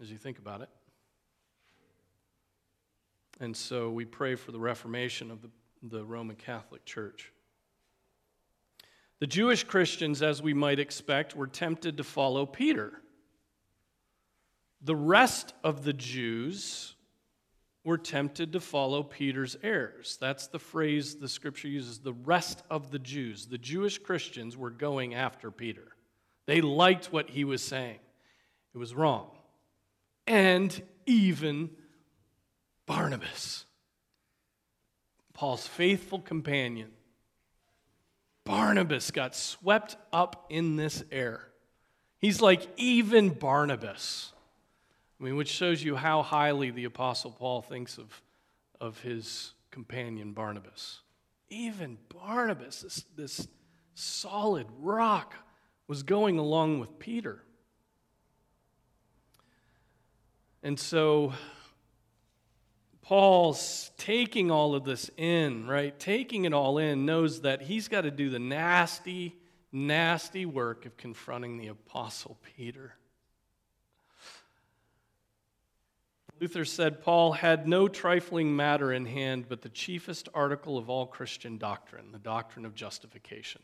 as 0.01 0.11
you 0.11 0.17
think 0.17 0.39
about 0.39 0.63
it. 0.63 0.71
And 3.41 3.57
so 3.57 3.91
we 3.91 4.05
pray 4.05 4.35
for 4.35 4.53
the 4.53 4.59
reformation 4.59 5.31
of 5.31 5.43
the, 5.43 5.51
the 5.83 6.05
Roman 6.05 6.37
Catholic 6.37 6.85
Church. 6.85 7.33
The 9.21 9.27
Jewish 9.27 9.65
Christians, 9.65 10.23
as 10.23 10.41
we 10.41 10.55
might 10.55 10.79
expect, 10.79 11.37
were 11.37 11.47
tempted 11.47 11.97
to 11.97 12.05
follow 12.05 12.47
Peter. 12.47 13.03
The 14.81 14.97
rest 14.97 15.55
of 15.65 15.85
the 15.85 15.93
Jews 15.93 16.95
were 17.89 17.99
tempted 17.99 18.53
to 18.53 18.61
follow 18.61 19.03
Peter's 19.03 19.57
errors. 19.63 20.19
That's 20.21 20.47
the 20.47 20.59
phrase 20.59 21.17
the 21.17 21.29
scripture 21.29 21.69
uses 21.69 21.99
the 21.99 22.13
rest 22.13 22.63
of 22.71 22.91
the 22.91 22.99
Jews. 22.99 23.47
The 23.47 23.57
Jewish 23.57 23.97
Christians 23.97 24.59
were 24.59 24.71
going 24.71 25.15
after 25.15 25.51
Peter. 25.51 25.97
They 26.45 26.61
liked 26.61 27.07
what 27.07 27.31
he 27.31 27.45
was 27.45 27.63
saying. 27.63 27.99
It 28.75 28.79
was 28.79 28.95
wrong. 28.95 29.31
And 30.27 30.83
even 31.07 31.71
Barnabas, 32.85 33.65
Paul's 35.33 35.67
faithful 35.67 36.21
companion. 36.21 36.91
Barnabas 38.45 39.11
got 39.11 39.35
swept 39.35 39.97
up 40.13 40.45
in 40.51 40.77
this 40.77 41.03
air. 41.11 41.49
He's 42.19 42.43
like 42.43 42.69
even 42.77 43.31
Barnabas. 43.31 44.35
I 45.21 45.25
mean, 45.25 45.37
which 45.37 45.49
shows 45.49 45.83
you 45.83 45.97
how 45.97 46.23
highly 46.23 46.71
the 46.71 46.85
Apostle 46.85 47.33
Paul 47.33 47.63
thinks 47.63 47.99
of, 47.99 48.23
of 48.81 49.01
his 49.01 49.53
companion 49.71 50.33
Barnabas. 50.33 51.01
Even 51.49 51.99
Barnabas, 52.09 52.83
this, 52.83 53.05
this 53.17 53.49
solid 53.95 54.67
rock 54.79 55.35
was 55.89 56.03
going 56.03 56.39
along 56.39 56.79
with 56.79 56.99
Peter. 56.99 57.43
And 60.63 60.79
so 60.79 61.33
Paul's 63.03 63.91
taking 63.97 64.51
all 64.51 64.75
of 64.75 64.85
this 64.85 65.11
in, 65.17 65.67
right? 65.67 65.99
Taking 65.99 66.45
it 66.45 66.53
all 66.53 66.79
in, 66.79 67.07
knows 67.07 67.41
that 67.41 67.63
he's 67.63 67.89
got 67.89 68.03
to 68.03 68.11
do 68.11 68.29
the 68.29 68.39
nasty, 68.39 69.35
nasty 69.73 70.45
work 70.45 70.85
of 70.85 70.97
confronting 70.97 71.57
the 71.57 71.69
Apostle 71.69 72.39
Peter. 72.57 72.95
Luther 76.41 76.65
said 76.65 77.03
Paul 77.03 77.33
had 77.33 77.67
no 77.67 77.89
trifling 77.89 78.55
matter 78.55 78.93
in 78.93 79.07
hand, 79.07 79.47
but 79.49 79.63
the 79.63 79.69
chiefest 79.69 80.29
article 80.35 80.79
of 80.79 80.89
all 80.89 81.07
Christian 81.07 81.59
doctrine, 81.59 82.13
the 82.13 82.19
doctrine 82.19 82.65
of 82.65 82.75
justification 82.75 83.63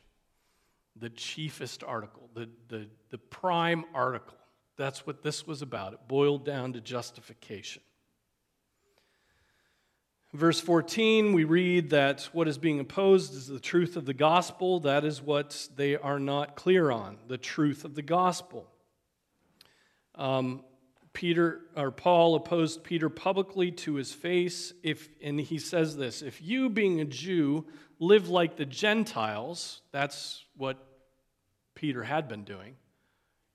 the 0.96 1.10
chiefest 1.10 1.82
article, 1.82 2.30
the, 2.34 2.48
the, 2.68 2.87
the 3.10 3.18
prime 3.18 3.84
article. 3.94 4.37
That's 4.76 5.06
what 5.06 5.22
this 5.22 5.46
was 5.46 5.62
about. 5.62 5.92
It 5.92 6.00
boiled 6.08 6.44
down 6.44 6.72
to 6.74 6.80
justification. 6.80 7.82
Verse 10.32 10.60
14, 10.60 11.32
we 11.32 11.44
read 11.44 11.90
that 11.90 12.28
what 12.32 12.48
is 12.48 12.58
being 12.58 12.80
opposed 12.80 13.34
is 13.34 13.46
the 13.46 13.60
truth 13.60 13.96
of 13.96 14.04
the 14.04 14.14
gospel. 14.14 14.80
That 14.80 15.04
is 15.04 15.22
what 15.22 15.68
they 15.76 15.96
are 15.96 16.18
not 16.18 16.56
clear 16.56 16.90
on, 16.90 17.18
the 17.28 17.38
truth 17.38 17.84
of 17.84 17.94
the 17.94 18.02
gospel. 18.02 18.68
Um, 20.16 20.64
Peter 21.14 21.61
or 21.77 21.92
Paul 21.92 22.35
opposed 22.35 22.85
Peter 22.85 23.09
publicly 23.09 23.70
to 23.70 23.94
his 23.94 24.12
face. 24.12 24.74
If, 24.83 25.09
and 25.22 25.40
he 25.40 25.59
says 25.59 25.96
this 25.96 26.20
if 26.20 26.42
you, 26.42 26.68
being 26.68 27.00
a 27.00 27.05
Jew, 27.05 27.64
live 27.98 28.29
like 28.29 28.57
the 28.57 28.66
Gentiles, 28.66 29.81
that's 29.92 30.44
what 30.57 30.77
Peter 31.74 32.03
had 32.03 32.29
been 32.29 32.44
doing. 32.44 32.77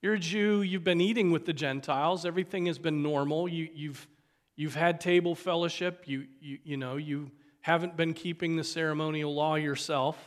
You're 0.02 0.14
a 0.14 0.20
Jew, 0.20 0.62
you've 0.62 0.86
been 0.86 1.02
eating 1.02 1.32
with 1.32 1.46
the 1.46 1.54
Gentiles, 1.54 2.26
everything 2.26 2.66
has 2.68 2.80
been 2.80 3.04
normal. 3.04 3.50
You, 3.50 3.68
you've, 3.74 4.08
you've 4.56 4.76
had 4.76 5.02
table 5.02 5.36
fellowship, 5.36 6.04
you, 6.06 6.28
you, 6.40 6.60
you 6.64 6.78
know, 6.78 6.96
you 6.96 7.30
haven't 7.60 7.98
been 7.98 8.14
keeping 8.14 8.56
the 8.56 8.64
ceremonial 8.64 9.36
law 9.36 9.56
yourself, 9.56 10.18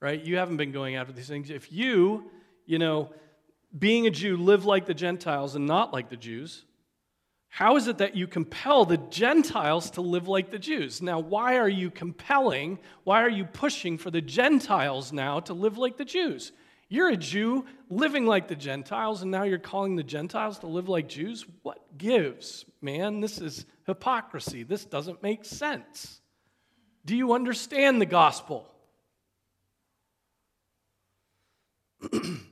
right? 0.00 0.24
You 0.24 0.38
haven't 0.38 0.56
been 0.56 0.72
going 0.72 0.96
after 0.96 1.12
these 1.12 1.28
things. 1.28 1.50
If 1.50 1.70
you, 1.70 2.30
you 2.64 2.78
know, 2.78 3.10
being 3.78 4.06
a 4.06 4.10
Jew, 4.10 4.38
live 4.38 4.64
like 4.64 4.86
the 4.86 4.94
Gentiles 4.94 5.54
and 5.54 5.66
not 5.66 5.92
like 5.92 6.08
the 6.08 6.16
Jews, 6.16 6.64
how 7.50 7.76
is 7.76 7.88
it 7.88 7.98
that 7.98 8.16
you 8.16 8.28
compel 8.28 8.84
the 8.84 8.96
Gentiles 8.96 9.90
to 9.92 10.00
live 10.00 10.28
like 10.28 10.52
the 10.52 10.58
Jews? 10.58 11.02
Now, 11.02 11.18
why 11.18 11.56
are 11.56 11.68
you 11.68 11.90
compelling, 11.90 12.78
why 13.02 13.22
are 13.22 13.28
you 13.28 13.44
pushing 13.44 13.98
for 13.98 14.10
the 14.10 14.20
Gentiles 14.20 15.12
now 15.12 15.40
to 15.40 15.52
live 15.52 15.76
like 15.76 15.96
the 15.96 16.04
Jews? 16.04 16.52
You're 16.88 17.08
a 17.08 17.16
Jew 17.16 17.66
living 17.88 18.24
like 18.24 18.46
the 18.46 18.54
Gentiles, 18.54 19.22
and 19.22 19.32
now 19.32 19.42
you're 19.42 19.58
calling 19.58 19.96
the 19.96 20.04
Gentiles 20.04 20.60
to 20.60 20.68
live 20.68 20.88
like 20.88 21.08
Jews? 21.08 21.44
What 21.62 21.98
gives, 21.98 22.64
man? 22.80 23.20
This 23.20 23.40
is 23.40 23.66
hypocrisy. 23.84 24.62
This 24.62 24.84
doesn't 24.84 25.22
make 25.22 25.44
sense. 25.44 26.20
Do 27.04 27.16
you 27.16 27.32
understand 27.32 28.00
the 28.00 28.06
gospel? 28.06 28.66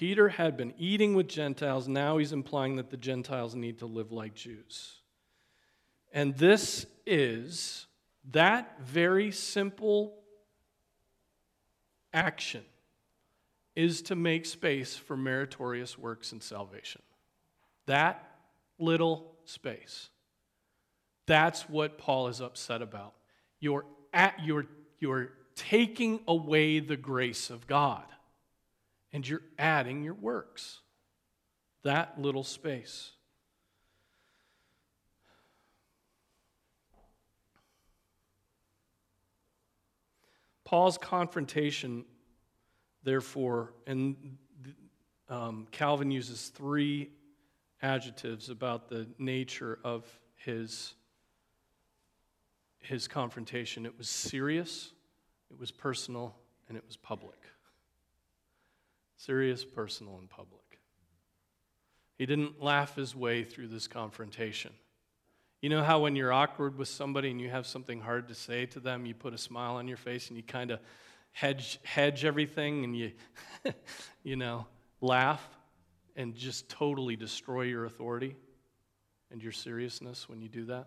Peter 0.00 0.30
had 0.30 0.56
been 0.56 0.72
eating 0.78 1.12
with 1.12 1.28
Gentiles. 1.28 1.86
Now 1.86 2.16
he's 2.16 2.32
implying 2.32 2.76
that 2.76 2.88
the 2.88 2.96
Gentiles 2.96 3.54
need 3.54 3.80
to 3.80 3.86
live 3.86 4.12
like 4.12 4.32
Jews. 4.34 4.94
And 6.10 6.34
this 6.38 6.86
is 7.04 7.86
that 8.30 8.80
very 8.80 9.30
simple 9.30 10.14
action 12.14 12.62
is 13.76 14.00
to 14.00 14.16
make 14.16 14.46
space 14.46 14.96
for 14.96 15.18
meritorious 15.18 15.98
works 15.98 16.32
and 16.32 16.42
salvation. 16.42 17.02
That 17.84 18.26
little 18.78 19.34
space. 19.44 20.08
That's 21.26 21.68
what 21.68 21.98
Paul 21.98 22.28
is 22.28 22.40
upset 22.40 22.80
about. 22.80 23.12
You're, 23.58 23.84
at, 24.14 24.36
you're, 24.42 24.64
you're 24.98 25.32
taking 25.56 26.20
away 26.26 26.80
the 26.80 26.96
grace 26.96 27.50
of 27.50 27.66
God 27.66 28.06
and 29.12 29.26
you're 29.26 29.42
adding 29.58 30.02
your 30.02 30.14
works. 30.14 30.80
That 31.82 32.20
little 32.20 32.44
space. 32.44 33.12
Paul's 40.64 40.98
confrontation, 40.98 42.04
therefore, 43.02 43.72
and 43.88 44.36
um, 45.28 45.66
Calvin 45.72 46.12
uses 46.12 46.48
three 46.48 47.10
adjectives 47.82 48.50
about 48.50 48.88
the 48.88 49.08
nature 49.18 49.78
of 49.82 50.04
his 50.36 50.94
his 52.78 53.08
confrontation. 53.08 53.84
It 53.84 53.98
was 53.98 54.08
serious, 54.08 54.92
it 55.50 55.58
was 55.58 55.70
personal, 55.70 56.34
and 56.68 56.76
it 56.76 56.84
was 56.86 56.96
public. 56.96 57.39
Serious, 59.20 59.66
personal, 59.66 60.16
and 60.18 60.30
public. 60.30 60.78
He 62.16 62.24
didn't 62.24 62.62
laugh 62.62 62.96
his 62.96 63.14
way 63.14 63.44
through 63.44 63.68
this 63.68 63.86
confrontation. 63.86 64.72
You 65.60 65.68
know 65.68 65.82
how 65.82 65.98
when 65.98 66.16
you're 66.16 66.32
awkward 66.32 66.78
with 66.78 66.88
somebody 66.88 67.30
and 67.30 67.38
you 67.38 67.50
have 67.50 67.66
something 67.66 68.00
hard 68.00 68.28
to 68.28 68.34
say 68.34 68.64
to 68.64 68.80
them, 68.80 69.04
you 69.04 69.12
put 69.12 69.34
a 69.34 69.38
smile 69.38 69.74
on 69.74 69.86
your 69.88 69.98
face 69.98 70.28
and 70.28 70.38
you 70.38 70.42
kind 70.42 70.70
of 70.70 70.80
hedge, 71.32 71.78
hedge 71.82 72.24
everything 72.24 72.82
and 72.82 72.96
you, 72.96 73.12
you 74.22 74.36
know, 74.36 74.66
laugh 75.02 75.46
and 76.16 76.34
just 76.34 76.70
totally 76.70 77.14
destroy 77.14 77.62
your 77.62 77.84
authority 77.84 78.36
and 79.30 79.42
your 79.42 79.52
seriousness 79.52 80.30
when 80.30 80.40
you 80.40 80.48
do 80.48 80.64
that? 80.64 80.86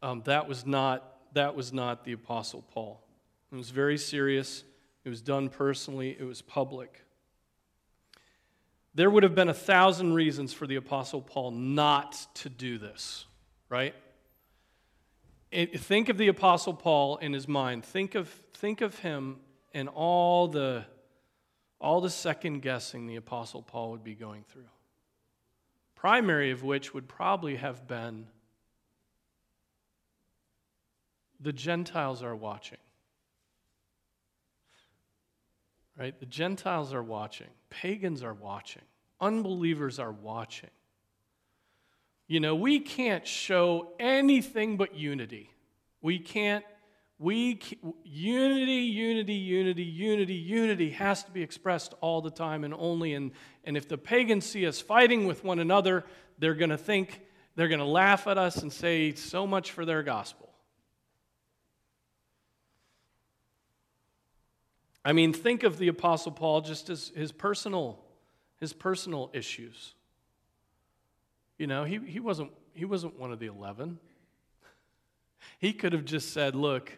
Um, 0.00 0.22
that, 0.24 0.48
was 0.48 0.64
not, 0.64 1.14
that 1.34 1.54
was 1.54 1.74
not 1.74 2.06
the 2.06 2.12
Apostle 2.12 2.64
Paul. 2.72 3.04
It 3.52 3.56
was 3.56 3.68
very 3.68 3.98
serious. 3.98 4.64
It 5.04 5.08
was 5.08 5.20
done 5.20 5.48
personally. 5.48 6.16
It 6.18 6.24
was 6.24 6.42
public. 6.42 7.04
There 8.94 9.10
would 9.10 9.22
have 9.22 9.34
been 9.34 9.48
a 9.48 9.54
thousand 9.54 10.14
reasons 10.14 10.52
for 10.52 10.66
the 10.66 10.76
Apostle 10.76 11.22
Paul 11.22 11.50
not 11.52 12.26
to 12.34 12.48
do 12.48 12.78
this, 12.78 13.24
right? 13.68 13.94
Think 15.52 16.08
of 16.08 16.18
the 16.18 16.28
Apostle 16.28 16.74
Paul 16.74 17.16
in 17.16 17.32
his 17.32 17.48
mind. 17.48 17.84
Think 17.84 18.14
of, 18.14 18.28
think 18.54 18.80
of 18.80 18.98
him 18.98 19.38
and 19.72 19.88
all 19.88 20.48
the, 20.48 20.84
all 21.80 22.00
the 22.00 22.10
second 22.10 22.60
guessing 22.60 23.06
the 23.06 23.16
Apostle 23.16 23.62
Paul 23.62 23.92
would 23.92 24.04
be 24.04 24.14
going 24.14 24.44
through. 24.48 24.68
Primary 25.94 26.50
of 26.50 26.62
which 26.62 26.92
would 26.92 27.08
probably 27.08 27.56
have 27.56 27.86
been 27.86 28.26
the 31.40 31.52
Gentiles 31.52 32.22
are 32.22 32.36
watching. 32.36 32.78
Right? 35.98 36.18
The 36.18 36.26
Gentiles 36.26 36.94
are 36.94 37.02
watching, 37.02 37.48
pagans 37.70 38.22
are 38.22 38.34
watching, 38.34 38.82
unbelievers 39.20 39.98
are 39.98 40.12
watching. 40.12 40.70
You 42.26 42.40
know, 42.40 42.54
we 42.54 42.80
can't 42.80 43.26
show 43.26 43.92
anything 44.00 44.78
but 44.78 44.94
unity. 44.94 45.50
We 46.00 46.18
can't, 46.18 46.64
we, 47.18 47.60
unity, 48.04 48.72
unity, 48.72 49.34
unity, 49.34 49.82
unity, 49.82 50.34
unity 50.34 50.90
has 50.90 51.24
to 51.24 51.30
be 51.30 51.42
expressed 51.42 51.94
all 52.00 52.22
the 52.22 52.30
time 52.30 52.64
and 52.64 52.72
only. 52.72 53.12
And, 53.12 53.32
and 53.64 53.76
if 53.76 53.86
the 53.86 53.98
pagans 53.98 54.46
see 54.46 54.66
us 54.66 54.80
fighting 54.80 55.26
with 55.26 55.44
one 55.44 55.58
another, 55.58 56.04
they're 56.38 56.54
going 56.54 56.70
to 56.70 56.78
think, 56.78 57.20
they're 57.54 57.68
going 57.68 57.80
to 57.80 57.84
laugh 57.84 58.26
at 58.26 58.38
us 58.38 58.62
and 58.62 58.72
say, 58.72 59.12
so 59.14 59.46
much 59.46 59.72
for 59.72 59.84
their 59.84 60.02
gospel. 60.02 60.51
I 65.04 65.12
mean, 65.12 65.32
think 65.32 65.62
of 65.62 65.78
the 65.78 65.88
Apostle 65.88 66.32
Paul 66.32 66.60
just 66.60 66.88
as 66.88 67.12
his 67.14 67.32
personal, 67.32 67.98
his 68.60 68.72
personal 68.72 69.30
issues. 69.32 69.94
You 71.58 71.66
know, 71.66 71.84
he, 71.84 71.98
he, 72.06 72.20
wasn't, 72.20 72.52
he 72.74 72.84
wasn't 72.84 73.18
one 73.18 73.32
of 73.32 73.38
the 73.38 73.46
11. 73.46 73.98
He 75.58 75.72
could 75.72 75.92
have 75.92 76.04
just 76.04 76.32
said, 76.32 76.54
Look, 76.54 76.96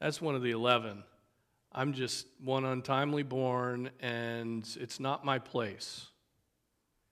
that's 0.00 0.20
one 0.20 0.34
of 0.34 0.42
the 0.42 0.50
11. 0.50 1.02
I'm 1.72 1.92
just 1.92 2.26
one 2.42 2.64
untimely 2.64 3.22
born, 3.22 3.90
and 4.00 4.66
it's 4.80 4.98
not 4.98 5.24
my 5.24 5.38
place 5.38 6.06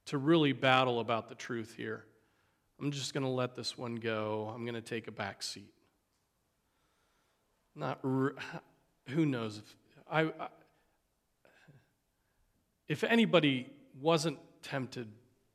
to 0.07 0.19
really 0.19 0.53
battle 0.53 1.01
about 1.01 1.29
the 1.29 1.35
truth 1.35 1.75
here. 1.77 2.05
I'm 2.81 2.91
just 2.91 3.15
going 3.15 3.25
to 3.25 3.31
let 3.31 3.55
this 3.57 3.77
one 3.77 3.97
go. 3.97 4.51
I'm 4.55 4.65
going 4.65 4.75
to 4.75 4.81
take 4.81 5.07
a 5.07 5.13
back 5.13 5.43
seat. 5.43 5.73
Not, 7.75 8.01
who 8.03 9.27
knows 9.27 9.59
if 9.59 9.77
I, 10.15 10.23
I, 10.23 10.49
if 12.87 13.03
anybody 13.03 13.67
wasn't 14.01 14.39
tempted 14.63 15.09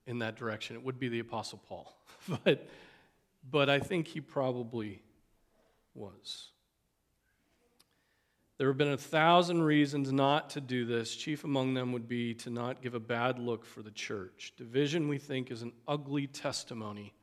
in 0.06 0.20
that 0.20 0.36
direction, 0.36 0.76
it 0.76 0.84
would 0.84 1.00
be 1.00 1.08
the 1.08 1.20
Apostle 1.20 1.62
Paul. 1.66 1.98
but, 2.44 2.68
but 3.50 3.70
I 3.70 3.80
think 3.80 4.08
he 4.08 4.20
probably 4.20 5.02
was. 5.96 6.50
There 8.58 8.68
have 8.68 8.78
been 8.78 8.92
a 8.92 8.98
thousand 8.98 9.64
reasons 9.64 10.12
not 10.12 10.50
to 10.50 10.62
do 10.62 10.84
this. 10.84 11.16
Chief 11.16 11.46
among 11.46 11.74
them 11.74 11.94
would 11.94 12.10
be 12.10 12.34
to 12.36 12.50
not 12.50 12.82
give 12.82 12.96
a 12.96 13.00
bad 13.00 13.40
look 13.40 13.64
for 13.64 13.82
the 13.82 13.92
church. 13.92 14.52
Division, 14.58 15.08
we 15.08 15.20
think, 15.20 15.52
is 15.52 15.62
an 15.62 15.72
ugly 15.88 16.28
testimony 16.28 17.14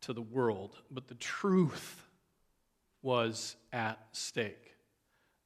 to 0.00 0.12
the 0.12 0.22
world, 0.22 0.78
but 0.90 1.06
the 1.06 1.14
truth 1.14 2.04
was 3.00 3.54
at 3.72 4.00
stake 4.10 4.73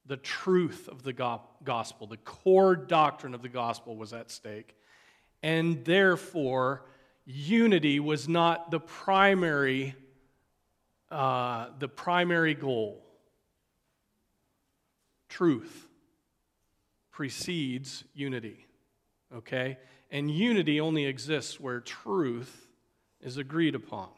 the 0.08 0.16
truth 0.16 0.88
of 0.88 1.02
the 1.02 1.12
gospel, 1.12 2.06
the 2.06 2.16
core 2.16 2.74
doctrine 2.74 3.34
of 3.34 3.42
the 3.42 3.48
gospel 3.48 3.94
was 3.94 4.14
at 4.14 4.30
stake. 4.30 4.74
And 5.42 5.84
therefore, 5.84 6.82
unity 7.26 8.00
was 8.00 8.26
not 8.26 8.70
the 8.70 8.80
primary, 8.80 9.94
uh, 11.10 11.68
the 11.78 11.88
primary 11.88 12.54
goal. 12.54 13.04
Truth 15.28 15.86
precedes 17.12 18.02
unity, 18.14 18.66
okay? 19.36 19.76
And 20.10 20.30
unity 20.30 20.80
only 20.80 21.04
exists 21.04 21.60
where 21.60 21.80
truth 21.80 22.66
is 23.20 23.36
agreed 23.36 23.74
upon, 23.74 24.08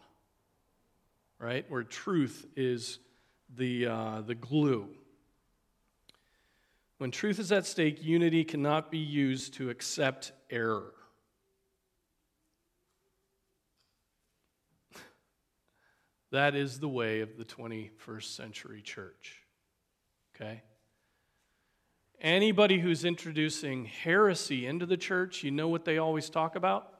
right? 1.41 1.68
Where 1.68 1.82
truth 1.82 2.47
is 2.55 3.01
the, 3.57 3.86
uh, 3.86 4.20
the 4.20 4.36
glue. 4.36 4.88
When 7.01 7.11
truth 7.11 7.38
is 7.38 7.51
at 7.51 7.64
stake, 7.64 8.05
unity 8.05 8.44
cannot 8.44 8.90
be 8.90 8.98
used 8.98 9.55
to 9.55 9.70
accept 9.70 10.32
error. 10.51 10.92
That 16.30 16.55
is 16.55 16.78
the 16.78 16.90
way 16.90 17.22
of 17.22 17.38
the 17.38 17.44
21st 17.46 18.36
century 18.36 18.82
church. 18.82 19.38
Okay? 20.36 20.62
Anybody 22.20 22.78
who's 22.78 23.07
introducing 23.07 23.86
heresy 23.86 24.66
into 24.66 24.84
the 24.84 24.98
church, 24.98 25.42
you 25.42 25.51
know 25.51 25.68
what 25.68 25.86
they 25.86 25.96
always 25.96 26.28
talk 26.28 26.55
about? 26.55 26.92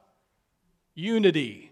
Unity. 0.95 1.71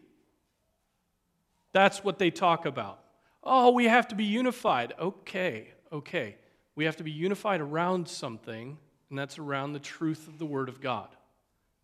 That's 1.74 2.04
what 2.04 2.20
they 2.20 2.30
talk 2.30 2.68
about. 2.68 3.00
Oh, 3.44 3.72
we 3.72 3.86
have 3.86 4.08
to 4.10 4.16
be 4.16 4.26
unified. 4.26 4.94
Okay, 5.00 5.70
okay. 5.92 6.36
We 6.80 6.86
have 6.86 6.96
to 6.96 7.04
be 7.04 7.12
unified 7.12 7.60
around 7.60 8.08
something, 8.08 8.78
and 9.10 9.20
that's 9.20 9.38
around 9.38 9.74
the 9.74 9.80
truth 9.80 10.30
of 10.30 10.40
the 10.40 10.46
Word 10.46 10.70
of 10.70 10.80
God. 10.80 11.10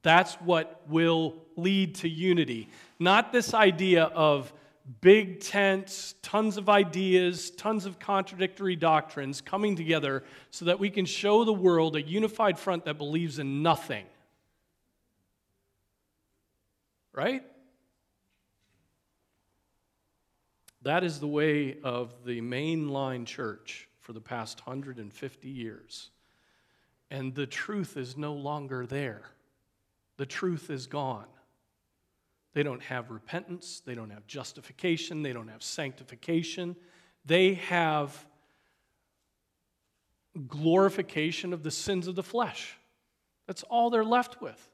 That's 0.03 0.35
what 0.35 0.83
will 0.87 1.35
lead 1.57 1.95
to 1.95 2.07
unity. 2.07 2.69
Not 2.97 3.33
this 3.33 3.53
idea 3.53 4.05
of 4.05 4.53
big 5.01 5.41
tents, 5.41 6.15
tons 6.21 6.55
of 6.55 6.69
ideas, 6.69 7.49
tons 7.49 7.85
of 7.85 7.99
contradictory 7.99 8.77
doctrines 8.77 9.41
coming 9.41 9.75
together 9.75 10.23
so 10.49 10.63
that 10.63 10.79
we 10.79 10.89
can 10.89 11.03
show 11.05 11.43
the 11.43 11.51
world 11.51 11.97
a 11.97 12.01
unified 12.01 12.57
front 12.57 12.85
that 12.85 12.97
believes 12.97 13.37
in 13.37 13.61
nothing. 13.61 14.05
Right? 17.11 17.43
That 20.83 21.03
is 21.03 21.19
the 21.19 21.27
way 21.27 21.79
of 21.83 22.13
the 22.23 22.39
mainline 22.39 23.25
church 23.25 23.89
for 24.05 24.13
the 24.13 24.21
past 24.21 24.59
150 24.67 25.49
years. 25.49 26.11
And 27.09 27.33
the 27.33 27.47
truth 27.47 27.97
is 27.97 28.15
no 28.15 28.33
longer 28.33 28.85
there. 28.85 29.23
The 30.17 30.27
truth 30.27 30.69
is 30.69 30.85
gone. 30.85 31.25
They 32.53 32.61
don't 32.61 32.83
have 32.83 33.09
repentance, 33.09 33.81
they 33.83 33.95
don't 33.95 34.11
have 34.11 34.27
justification, 34.27 35.23
they 35.23 35.33
don't 35.33 35.47
have 35.47 35.63
sanctification. 35.63 36.75
They 37.25 37.55
have 37.55 38.25
glorification 40.47 41.51
of 41.51 41.63
the 41.63 41.71
sins 41.71 42.07
of 42.07 42.13
the 42.13 42.21
flesh. 42.21 42.77
That's 43.47 43.63
all 43.63 43.89
they're 43.89 44.05
left 44.05 44.39
with. 44.39 44.69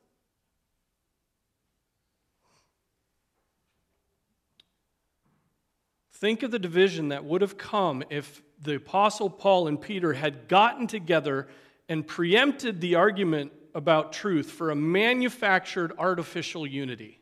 Think 6.11 6.43
of 6.43 6.51
the 6.51 6.59
division 6.59 7.09
that 7.09 7.23
would 7.23 7.41
have 7.41 7.57
come 7.57 8.03
if 8.09 8.43
the 8.61 8.75
Apostle 8.75 9.29
Paul 9.29 9.67
and 9.67 9.81
Peter 9.81 10.13
had 10.13 10.47
gotten 10.47 10.87
together 10.87 11.47
and 11.89 12.05
preempted 12.05 12.79
the 12.79 12.95
argument 12.95 13.51
about 13.73 14.13
truth 14.13 14.51
for 14.51 14.71
a 14.71 14.75
manufactured 14.75 15.93
artificial 15.97 16.67
unity. 16.67 17.19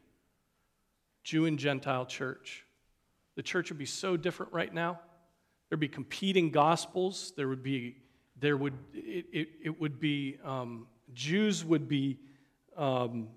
Jew 1.24 1.46
and 1.46 1.58
Gentile 1.60 2.06
church. 2.06 2.66
The 3.36 3.44
church 3.44 3.70
would 3.70 3.78
be 3.78 3.86
so 3.86 4.18
different 4.18 4.52
right 4.52 4.74
now. 4.74 5.00
There'd 5.70 5.80
be 5.80 5.88
competing 5.88 6.50
gospels. 6.52 7.34
There 7.38 7.48
would 7.48 7.64
be, 7.64 7.98
there 8.40 8.58
would, 8.58 8.74
it, 8.94 9.26
it, 9.32 9.50
it 9.64 9.82
would 9.82 10.00
be, 10.00 10.38
um, 10.44 10.88
Jews 11.14 11.64
would 11.64 11.88
be, 11.88 12.18
um, 12.76 13.28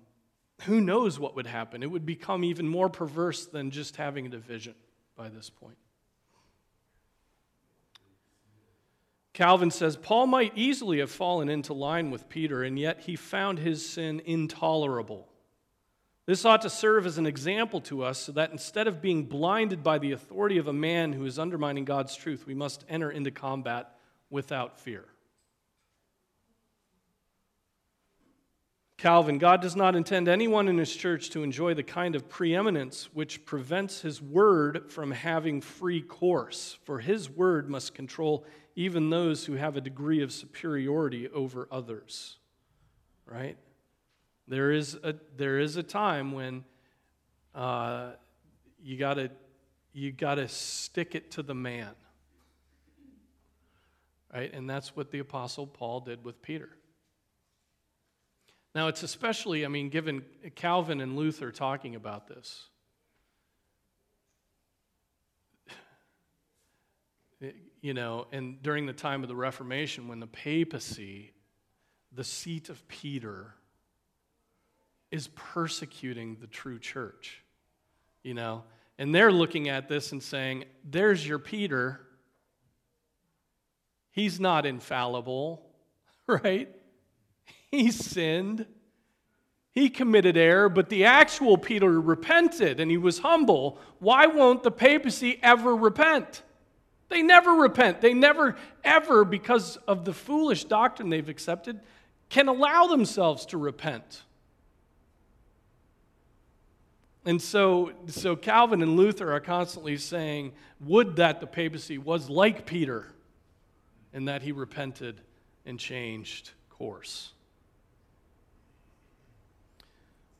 who 0.63 0.81
knows 0.81 1.19
what 1.19 1.35
would 1.35 1.47
happen? 1.47 1.83
It 1.83 1.91
would 1.91 2.05
become 2.05 2.43
even 2.43 2.67
more 2.67 2.89
perverse 2.89 3.45
than 3.45 3.71
just 3.71 3.95
having 3.95 4.25
a 4.25 4.29
division. 4.29 4.75
by 5.15 5.29
this 5.29 5.49
point. 5.49 5.77
Calvin 9.33 9.71
says 9.71 9.97
Paul 9.97 10.27
might 10.27 10.53
easily 10.55 10.99
have 10.99 11.09
fallen 11.09 11.49
into 11.49 11.73
line 11.73 12.11
with 12.11 12.29
Peter, 12.29 12.63
and 12.63 12.77
yet 12.77 13.01
he 13.01 13.15
found 13.15 13.59
his 13.59 13.87
sin 13.87 14.21
intolerable. 14.25 15.27
This 16.25 16.45
ought 16.45 16.61
to 16.61 16.69
serve 16.69 17.05
as 17.05 17.17
an 17.17 17.25
example 17.25 17.81
to 17.81 18.03
us 18.03 18.19
so 18.19 18.31
that 18.33 18.51
instead 18.51 18.87
of 18.87 19.01
being 19.01 19.25
blinded 19.25 19.83
by 19.83 19.97
the 19.97 20.13
authority 20.13 20.57
of 20.57 20.67
a 20.67 20.73
man 20.73 21.11
who 21.11 21.25
is 21.25 21.37
undermining 21.37 21.83
God's 21.83 22.15
truth, 22.15 22.45
we 22.45 22.53
must 22.53 22.85
enter 22.87 23.11
into 23.11 23.31
combat 23.31 23.97
without 24.29 24.79
fear. 24.79 25.05
Calvin, 29.03 29.37
God 29.37 29.59
does 29.59 29.75
not 29.75 29.97
intend 29.97 30.29
anyone 30.29 30.69
in 30.69 30.77
his 30.77 30.95
church 30.95 31.29
to 31.31 31.43
enjoy 31.43 31.73
the 31.73 31.83
kind 31.83 32.15
of 32.15 32.29
preeminence 32.29 33.09
which 33.11 33.43
prevents 33.43 33.99
his 33.99 34.21
word 34.21 34.89
from 34.89 35.11
having 35.11 35.59
free 35.59 36.01
course, 36.01 36.77
for 36.85 36.99
his 36.99 37.29
word 37.29 37.69
must 37.69 37.93
control 37.93 38.45
even 38.77 39.09
those 39.09 39.45
who 39.45 39.55
have 39.55 39.75
a 39.75 39.81
degree 39.81 40.23
of 40.23 40.31
superiority 40.31 41.27
over 41.27 41.67
others. 41.69 42.37
Right? 43.25 43.57
There 44.47 44.71
is 44.71 44.97
a, 45.03 45.15
there 45.35 45.59
is 45.59 45.75
a 45.75 45.83
time 45.83 46.31
when 46.31 46.63
uh, 47.53 48.11
you 48.81 48.97
got 48.97 49.15
to 49.15 49.29
you 49.91 50.13
got 50.13 50.35
to 50.35 50.47
stick 50.47 51.13
it 51.13 51.31
to 51.31 51.43
the 51.43 51.53
man. 51.53 51.91
Right? 54.33 54.53
And 54.53 54.69
that's 54.69 54.95
what 54.95 55.11
the 55.11 55.19
Apostle 55.19 55.67
Paul 55.67 55.99
did 55.99 56.23
with 56.23 56.41
Peter. 56.41 56.69
Now, 58.75 58.87
it's 58.87 59.03
especially, 59.03 59.65
I 59.65 59.67
mean, 59.67 59.89
given 59.89 60.23
Calvin 60.55 60.99
and 60.99 61.15
Luther 61.15 61.51
talking 61.51 61.95
about 61.95 62.27
this. 62.27 62.69
You 67.81 67.93
know, 67.93 68.27
and 68.31 68.63
during 68.63 68.85
the 68.85 68.93
time 68.93 69.21
of 69.23 69.27
the 69.27 69.35
Reformation, 69.35 70.07
when 70.07 70.21
the 70.21 70.27
papacy, 70.27 71.33
the 72.13 72.23
seat 72.23 72.69
of 72.69 72.87
Peter, 72.87 73.53
is 75.11 75.27
persecuting 75.35 76.37
the 76.39 76.47
true 76.47 76.79
church, 76.79 77.43
you 78.23 78.33
know, 78.33 78.63
and 78.97 79.13
they're 79.13 79.31
looking 79.31 79.69
at 79.69 79.89
this 79.89 80.11
and 80.11 80.23
saying, 80.23 80.63
There's 80.89 81.27
your 81.27 81.39
Peter. 81.39 81.99
He's 84.11 84.39
not 84.39 84.65
infallible, 84.65 85.69
right? 86.27 86.73
He 87.77 87.89
sinned. 87.89 88.67
He 89.71 89.89
committed 89.89 90.37
error, 90.37 90.69
but 90.69 90.89
the 90.89 91.05
actual 91.05 91.57
Peter 91.57 91.99
repented 91.99 92.79
and 92.79 92.91
he 92.91 92.97
was 92.97 93.17
humble. 93.17 93.79
Why 93.97 94.27
won't 94.27 94.61
the 94.61 94.69
papacy 94.69 95.39
ever 95.41 95.75
repent? 95.75 96.43
They 97.09 97.23
never 97.23 97.49
repent. 97.53 97.99
They 97.99 98.13
never, 98.13 98.55
ever, 98.83 99.25
because 99.25 99.77
of 99.87 100.05
the 100.05 100.13
foolish 100.13 100.65
doctrine 100.65 101.09
they've 101.09 101.27
accepted, 101.27 101.79
can 102.29 102.47
allow 102.47 102.85
themselves 102.85 103.47
to 103.47 103.57
repent. 103.57 104.21
And 107.25 107.41
so, 107.41 107.93
so 108.05 108.35
Calvin 108.35 108.83
and 108.83 108.95
Luther 108.95 109.31
are 109.31 109.39
constantly 109.39 109.97
saying, 109.97 110.51
Would 110.81 111.15
that 111.15 111.39
the 111.39 111.47
papacy 111.47 111.97
was 111.97 112.29
like 112.29 112.67
Peter 112.67 113.07
and 114.13 114.27
that 114.27 114.43
he 114.43 114.51
repented 114.51 115.21
and 115.65 115.79
changed 115.79 116.51
course. 116.83 117.31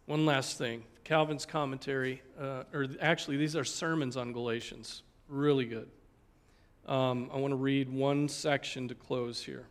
One 0.06 0.26
last 0.26 0.58
thing 0.58 0.84
Calvin's 1.04 1.46
commentary, 1.46 2.22
uh, 2.40 2.64
or 2.74 2.88
actually, 3.02 3.38
these 3.38 3.56
are 3.56 3.64
sermons 3.64 4.18
on 4.18 4.32
Galatians. 4.32 5.04
Really 5.28 5.66
good. 5.66 5.90
Um, 6.86 7.30
I 7.34 7.38
want 7.38 7.52
to 7.52 7.58
read 7.58 7.90
one 7.90 8.28
section 8.28 8.90
to 8.90 8.96
close 8.96 9.42
here. 9.42 9.66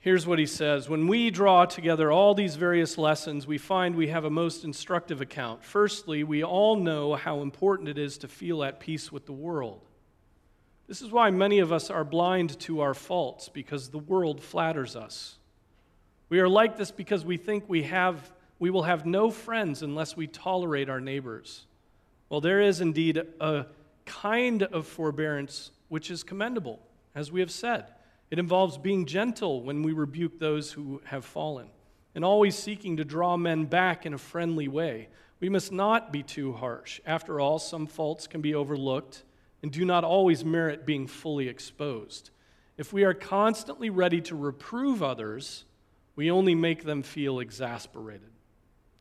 Here's 0.00 0.26
what 0.26 0.38
he 0.38 0.46
says 0.46 0.88
When 0.88 1.08
we 1.08 1.30
draw 1.30 1.64
together 1.64 2.10
all 2.10 2.34
these 2.34 2.56
various 2.56 2.96
lessons, 2.98 3.46
we 3.46 3.58
find 3.58 3.96
we 3.96 4.08
have 4.08 4.24
a 4.24 4.30
most 4.30 4.64
instructive 4.64 5.20
account. 5.20 5.64
Firstly, 5.64 6.22
we 6.22 6.44
all 6.44 6.76
know 6.76 7.14
how 7.14 7.42
important 7.42 7.88
it 7.88 7.98
is 7.98 8.18
to 8.18 8.28
feel 8.28 8.62
at 8.62 8.80
peace 8.80 9.10
with 9.10 9.26
the 9.26 9.32
world. 9.32 9.84
This 10.86 11.02
is 11.02 11.10
why 11.10 11.30
many 11.30 11.58
of 11.58 11.72
us 11.72 11.90
are 11.90 12.04
blind 12.04 12.58
to 12.60 12.80
our 12.80 12.94
faults, 12.94 13.48
because 13.48 13.90
the 13.90 13.98
world 13.98 14.40
flatters 14.40 14.96
us. 14.96 15.37
We 16.28 16.40
are 16.40 16.48
like 16.48 16.76
this 16.76 16.90
because 16.90 17.24
we 17.24 17.36
think 17.36 17.64
we, 17.68 17.84
have, 17.84 18.30
we 18.58 18.70
will 18.70 18.82
have 18.82 19.06
no 19.06 19.30
friends 19.30 19.82
unless 19.82 20.16
we 20.16 20.26
tolerate 20.26 20.88
our 20.88 21.00
neighbors. 21.00 21.64
Well, 22.28 22.40
there 22.40 22.60
is 22.60 22.80
indeed 22.80 23.22
a 23.40 23.66
kind 24.04 24.62
of 24.62 24.86
forbearance 24.86 25.70
which 25.88 26.10
is 26.10 26.22
commendable, 26.22 26.80
as 27.14 27.32
we 27.32 27.40
have 27.40 27.50
said. 27.50 27.86
It 28.30 28.38
involves 28.38 28.76
being 28.76 29.06
gentle 29.06 29.62
when 29.62 29.82
we 29.82 29.92
rebuke 29.92 30.38
those 30.38 30.72
who 30.72 31.00
have 31.04 31.24
fallen, 31.24 31.68
and 32.14 32.24
always 32.24 32.56
seeking 32.56 32.98
to 32.98 33.04
draw 33.04 33.38
men 33.38 33.64
back 33.64 34.04
in 34.04 34.12
a 34.12 34.18
friendly 34.18 34.68
way. 34.68 35.08
We 35.40 35.48
must 35.48 35.72
not 35.72 36.12
be 36.12 36.22
too 36.22 36.52
harsh. 36.52 37.00
After 37.06 37.40
all, 37.40 37.58
some 37.58 37.86
faults 37.86 38.26
can 38.26 38.42
be 38.42 38.54
overlooked 38.54 39.22
and 39.62 39.72
do 39.72 39.84
not 39.84 40.04
always 40.04 40.44
merit 40.44 40.84
being 40.84 41.06
fully 41.06 41.48
exposed. 41.48 42.30
If 42.76 42.92
we 42.92 43.04
are 43.04 43.14
constantly 43.14 43.90
ready 43.90 44.20
to 44.22 44.36
reprove 44.36 45.02
others, 45.02 45.64
we 46.18 46.32
only 46.32 46.56
make 46.56 46.82
them 46.82 47.00
feel 47.00 47.38
exasperated. 47.38 48.32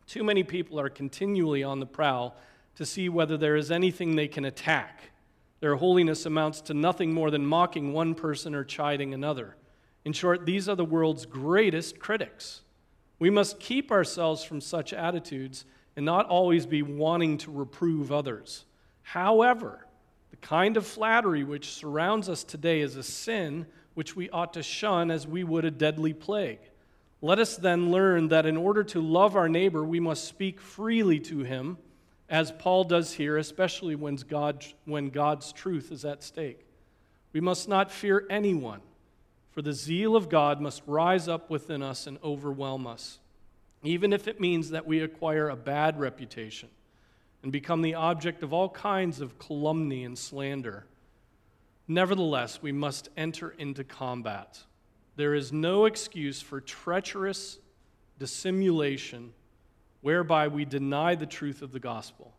Too 0.05 0.23
many 0.23 0.43
people 0.43 0.79
are 0.79 0.87
continually 0.87 1.63
on 1.63 1.79
the 1.79 1.85
prowl 1.87 2.35
to 2.75 2.85
see 2.85 3.09
whether 3.09 3.37
there 3.37 3.55
is 3.55 3.71
anything 3.71 4.15
they 4.15 4.27
can 4.27 4.45
attack. 4.45 5.09
Their 5.59 5.77
holiness 5.77 6.27
amounts 6.27 6.61
to 6.61 6.75
nothing 6.75 7.11
more 7.11 7.31
than 7.31 7.43
mocking 7.43 7.91
one 7.91 8.13
person 8.13 8.53
or 8.53 8.63
chiding 8.63 9.15
another. 9.15 9.55
In 10.05 10.13
short, 10.13 10.45
these 10.45 10.69
are 10.69 10.75
the 10.75 10.85
world's 10.85 11.25
greatest 11.25 11.97
critics. 11.97 12.61
We 13.17 13.31
must 13.31 13.59
keep 13.59 13.91
ourselves 13.91 14.43
from 14.43 14.61
such 14.61 14.93
attitudes 14.93 15.65
and 15.95 16.05
not 16.05 16.27
always 16.27 16.67
be 16.67 16.83
wanting 16.83 17.39
to 17.39 17.51
reprove 17.51 18.11
others. 18.11 18.65
However, 19.01 19.87
the 20.29 20.37
kind 20.37 20.77
of 20.77 20.85
flattery 20.85 21.43
which 21.43 21.73
surrounds 21.73 22.29
us 22.29 22.43
today 22.43 22.81
is 22.81 22.95
a 22.95 23.01
sin 23.01 23.65
which 23.95 24.15
we 24.15 24.29
ought 24.29 24.53
to 24.53 24.61
shun 24.61 25.09
as 25.09 25.25
we 25.25 25.43
would 25.43 25.65
a 25.65 25.71
deadly 25.71 26.13
plague. 26.13 26.59
Let 27.21 27.39
us 27.39 27.57
then 27.57 27.91
learn 27.91 28.27
that 28.27 28.45
in 28.45 28.57
order 28.57 28.83
to 28.85 29.01
love 29.01 29.35
our 29.35 29.49
neighbor, 29.49 29.83
we 29.83 29.99
must 29.99 30.25
speak 30.25 30.61
freely 30.61 31.19
to 31.21 31.39
him, 31.39 31.77
as 32.29 32.51
Paul 32.51 32.83
does 32.83 33.13
here, 33.13 33.37
especially 33.37 33.95
when, 33.95 34.15
God, 34.15 34.65
when 34.85 35.09
God's 35.09 35.51
truth 35.51 35.91
is 35.91 36.05
at 36.05 36.23
stake. 36.23 36.65
We 37.33 37.41
must 37.41 37.67
not 37.67 37.91
fear 37.91 38.25
anyone, 38.29 38.81
for 39.51 39.61
the 39.61 39.73
zeal 39.73 40.15
of 40.15 40.29
God 40.29 40.61
must 40.61 40.83
rise 40.85 41.27
up 41.27 41.49
within 41.49 41.81
us 41.81 42.05
and 42.05 42.19
overwhelm 42.23 42.85
us, 42.85 43.19
even 43.81 44.13
if 44.13 44.27
it 44.27 44.39
means 44.39 44.69
that 44.69 44.85
we 44.85 44.99
acquire 44.99 45.49
a 45.49 45.55
bad 45.55 45.99
reputation 45.99 46.69
and 47.41 47.51
become 47.51 47.81
the 47.81 47.95
object 47.95 48.43
of 48.43 48.53
all 48.53 48.69
kinds 48.69 49.21
of 49.21 49.39
calumny 49.39 50.03
and 50.03 50.17
slander. 50.17 50.85
Nevertheless, 51.87 52.61
we 52.61 52.71
must 52.71 53.09
enter 53.17 53.51
into 53.51 53.83
combat 53.83 54.59
there 55.17 55.33
is 55.33 55.51
no 55.51 55.85
excuse 55.85 56.41
for 56.41 56.61
treacherous 56.61 57.57
dissimulation 58.19 59.33
whereby 60.01 60.47
we 60.47 60.63
deny 60.63 61.15
the 61.15 61.25
truth 61.25 61.63
of 61.63 61.71
the 61.71 61.79
gospel. 61.79 62.33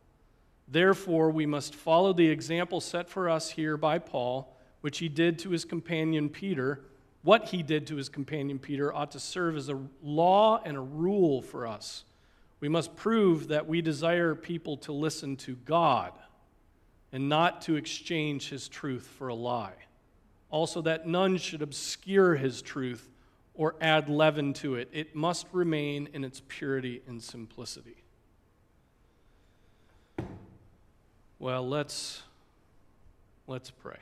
Therefore, 0.68 1.30
we 1.30 1.44
must 1.44 1.74
follow 1.74 2.12
the 2.12 2.28
example 2.28 2.80
set 2.80 3.08
for 3.08 3.28
us 3.28 3.50
here 3.50 3.76
by 3.76 3.98
Paul, 3.98 4.56
which 4.80 4.98
he 4.98 5.08
did 5.08 5.40
to 5.40 5.50
his 5.50 5.64
companion 5.64 6.28
Peter. 6.28 6.84
What 7.22 7.48
he 7.48 7.64
did 7.64 7.86
to 7.88 7.96
his 7.96 8.08
companion 8.08 8.60
Peter 8.60 8.94
ought 8.94 9.10
to 9.10 9.20
serve 9.20 9.56
as 9.56 9.68
a 9.68 9.80
law 10.00 10.62
and 10.64 10.76
a 10.76 10.80
rule 10.80 11.42
for 11.42 11.66
us. 11.66 12.04
We 12.60 12.68
must 12.68 12.94
prove 12.94 13.48
that 13.48 13.66
we 13.66 13.82
desire 13.82 14.36
people 14.36 14.76
to 14.78 14.92
listen 14.92 15.36
to 15.38 15.56
God 15.56 16.12
and 17.12 17.28
not 17.28 17.62
to 17.62 17.74
exchange 17.74 18.50
his 18.50 18.68
truth 18.68 19.06
for 19.18 19.28
a 19.28 19.34
lie. 19.34 19.74
Also, 20.50 20.80
that 20.82 21.06
none 21.06 21.36
should 21.36 21.60
obscure 21.60 22.34
his 22.34 22.62
truth 22.62 23.10
or 23.54 23.74
add 23.80 24.08
leaven 24.08 24.52
to 24.54 24.76
it. 24.76 24.88
It 24.92 25.14
must 25.14 25.46
remain 25.52 26.08
in 26.14 26.24
its 26.24 26.40
purity 26.48 27.02
and 27.06 27.22
simplicity. 27.22 27.96
Well, 31.38 31.68
let's, 31.68 32.22
let's 33.46 33.70
pray. 33.70 33.98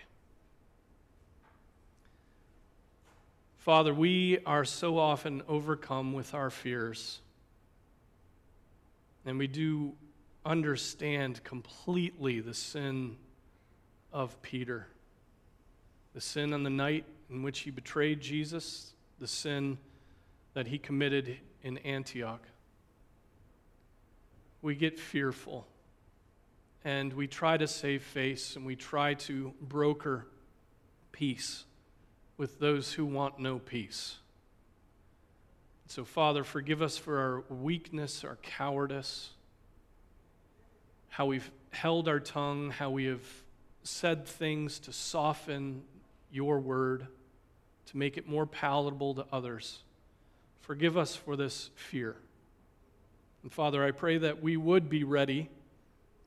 Father, 3.59 3.92
we 3.92 4.38
are 4.47 4.64
so 4.64 4.97
often 4.97 5.42
overcome 5.49 6.12
with 6.12 6.34
our 6.34 6.51
fears, 6.51 7.18
and 9.24 9.38
we 9.38 9.49
do 9.49 9.92
understand 10.44 11.42
completely 11.42 12.38
the 12.38 12.55
sin 12.55 13.16
of 14.12 14.40
Peter 14.40 14.86
the 16.16 16.22
sin 16.22 16.54
on 16.54 16.62
the 16.62 16.70
night 16.70 17.04
in 17.28 17.42
which 17.42 17.58
he 17.58 17.70
betrayed 17.70 18.22
Jesus, 18.22 18.94
the 19.18 19.26
sin 19.26 19.76
that 20.54 20.66
he 20.66 20.78
committed 20.78 21.36
in 21.62 21.76
Antioch. 21.76 22.40
We 24.62 24.76
get 24.76 24.98
fearful 24.98 25.66
and 26.86 27.12
we 27.12 27.26
try 27.26 27.58
to 27.58 27.66
save 27.66 28.02
face 28.02 28.56
and 28.56 28.64
we 28.64 28.76
try 28.76 29.12
to 29.12 29.52
broker 29.60 30.26
peace 31.12 31.64
with 32.38 32.60
those 32.60 32.94
who 32.94 33.04
want 33.04 33.38
no 33.38 33.58
peace. 33.58 34.16
So, 35.86 36.02
Father, 36.02 36.44
forgive 36.44 36.80
us 36.80 36.96
for 36.96 37.18
our 37.18 37.54
weakness, 37.54 38.24
our 38.24 38.36
cowardice, 38.36 39.32
how 41.10 41.26
we've 41.26 41.50
held 41.72 42.08
our 42.08 42.20
tongue, 42.20 42.70
how 42.70 42.88
we 42.88 43.04
have 43.04 43.20
said 43.82 44.26
things 44.26 44.78
to 44.78 44.94
soften 44.94 45.82
your 46.37 46.61
word, 46.61 47.07
to 47.87 47.97
make 47.97 48.16
it 48.16 48.28
more 48.28 48.47
palatable 48.47 49.14
to 49.14 49.26
others. 49.32 49.80
Forgive 50.61 50.97
us 50.97 51.16
for 51.16 51.34
this 51.34 51.70
fear. 51.74 52.16
And 53.43 53.53
Father, 53.53 53.84
I 53.84 53.91
pray 53.91 54.18
that 54.18 54.43
we 54.43 54.57
would 54.57 54.89
be 54.89 55.03
ready 55.03 55.49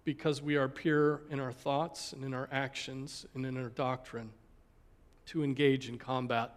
because 0.03 0.41
we 0.41 0.55
are 0.55 0.67
pure 0.67 1.21
in 1.29 1.39
our 1.39 1.51
thoughts 1.51 2.13
and 2.13 2.23
in 2.23 2.33
our 2.33 2.49
actions 2.51 3.25
and 3.35 3.45
in 3.45 3.57
our 3.57 3.69
doctrine 3.69 4.31
to 5.27 5.43
engage 5.43 5.87
in 5.87 5.97
combat 5.97 6.51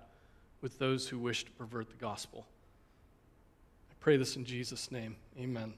with 0.62 0.78
those 0.78 1.08
who 1.08 1.18
wish 1.18 1.44
to 1.44 1.50
pervert 1.50 1.90
the 1.90 1.96
gospel. 1.96 2.46
I 3.90 3.94
pray 4.00 4.16
this 4.16 4.36
in 4.36 4.44
Jesus' 4.44 4.90
name. 4.90 5.16
Amen. 5.38 5.74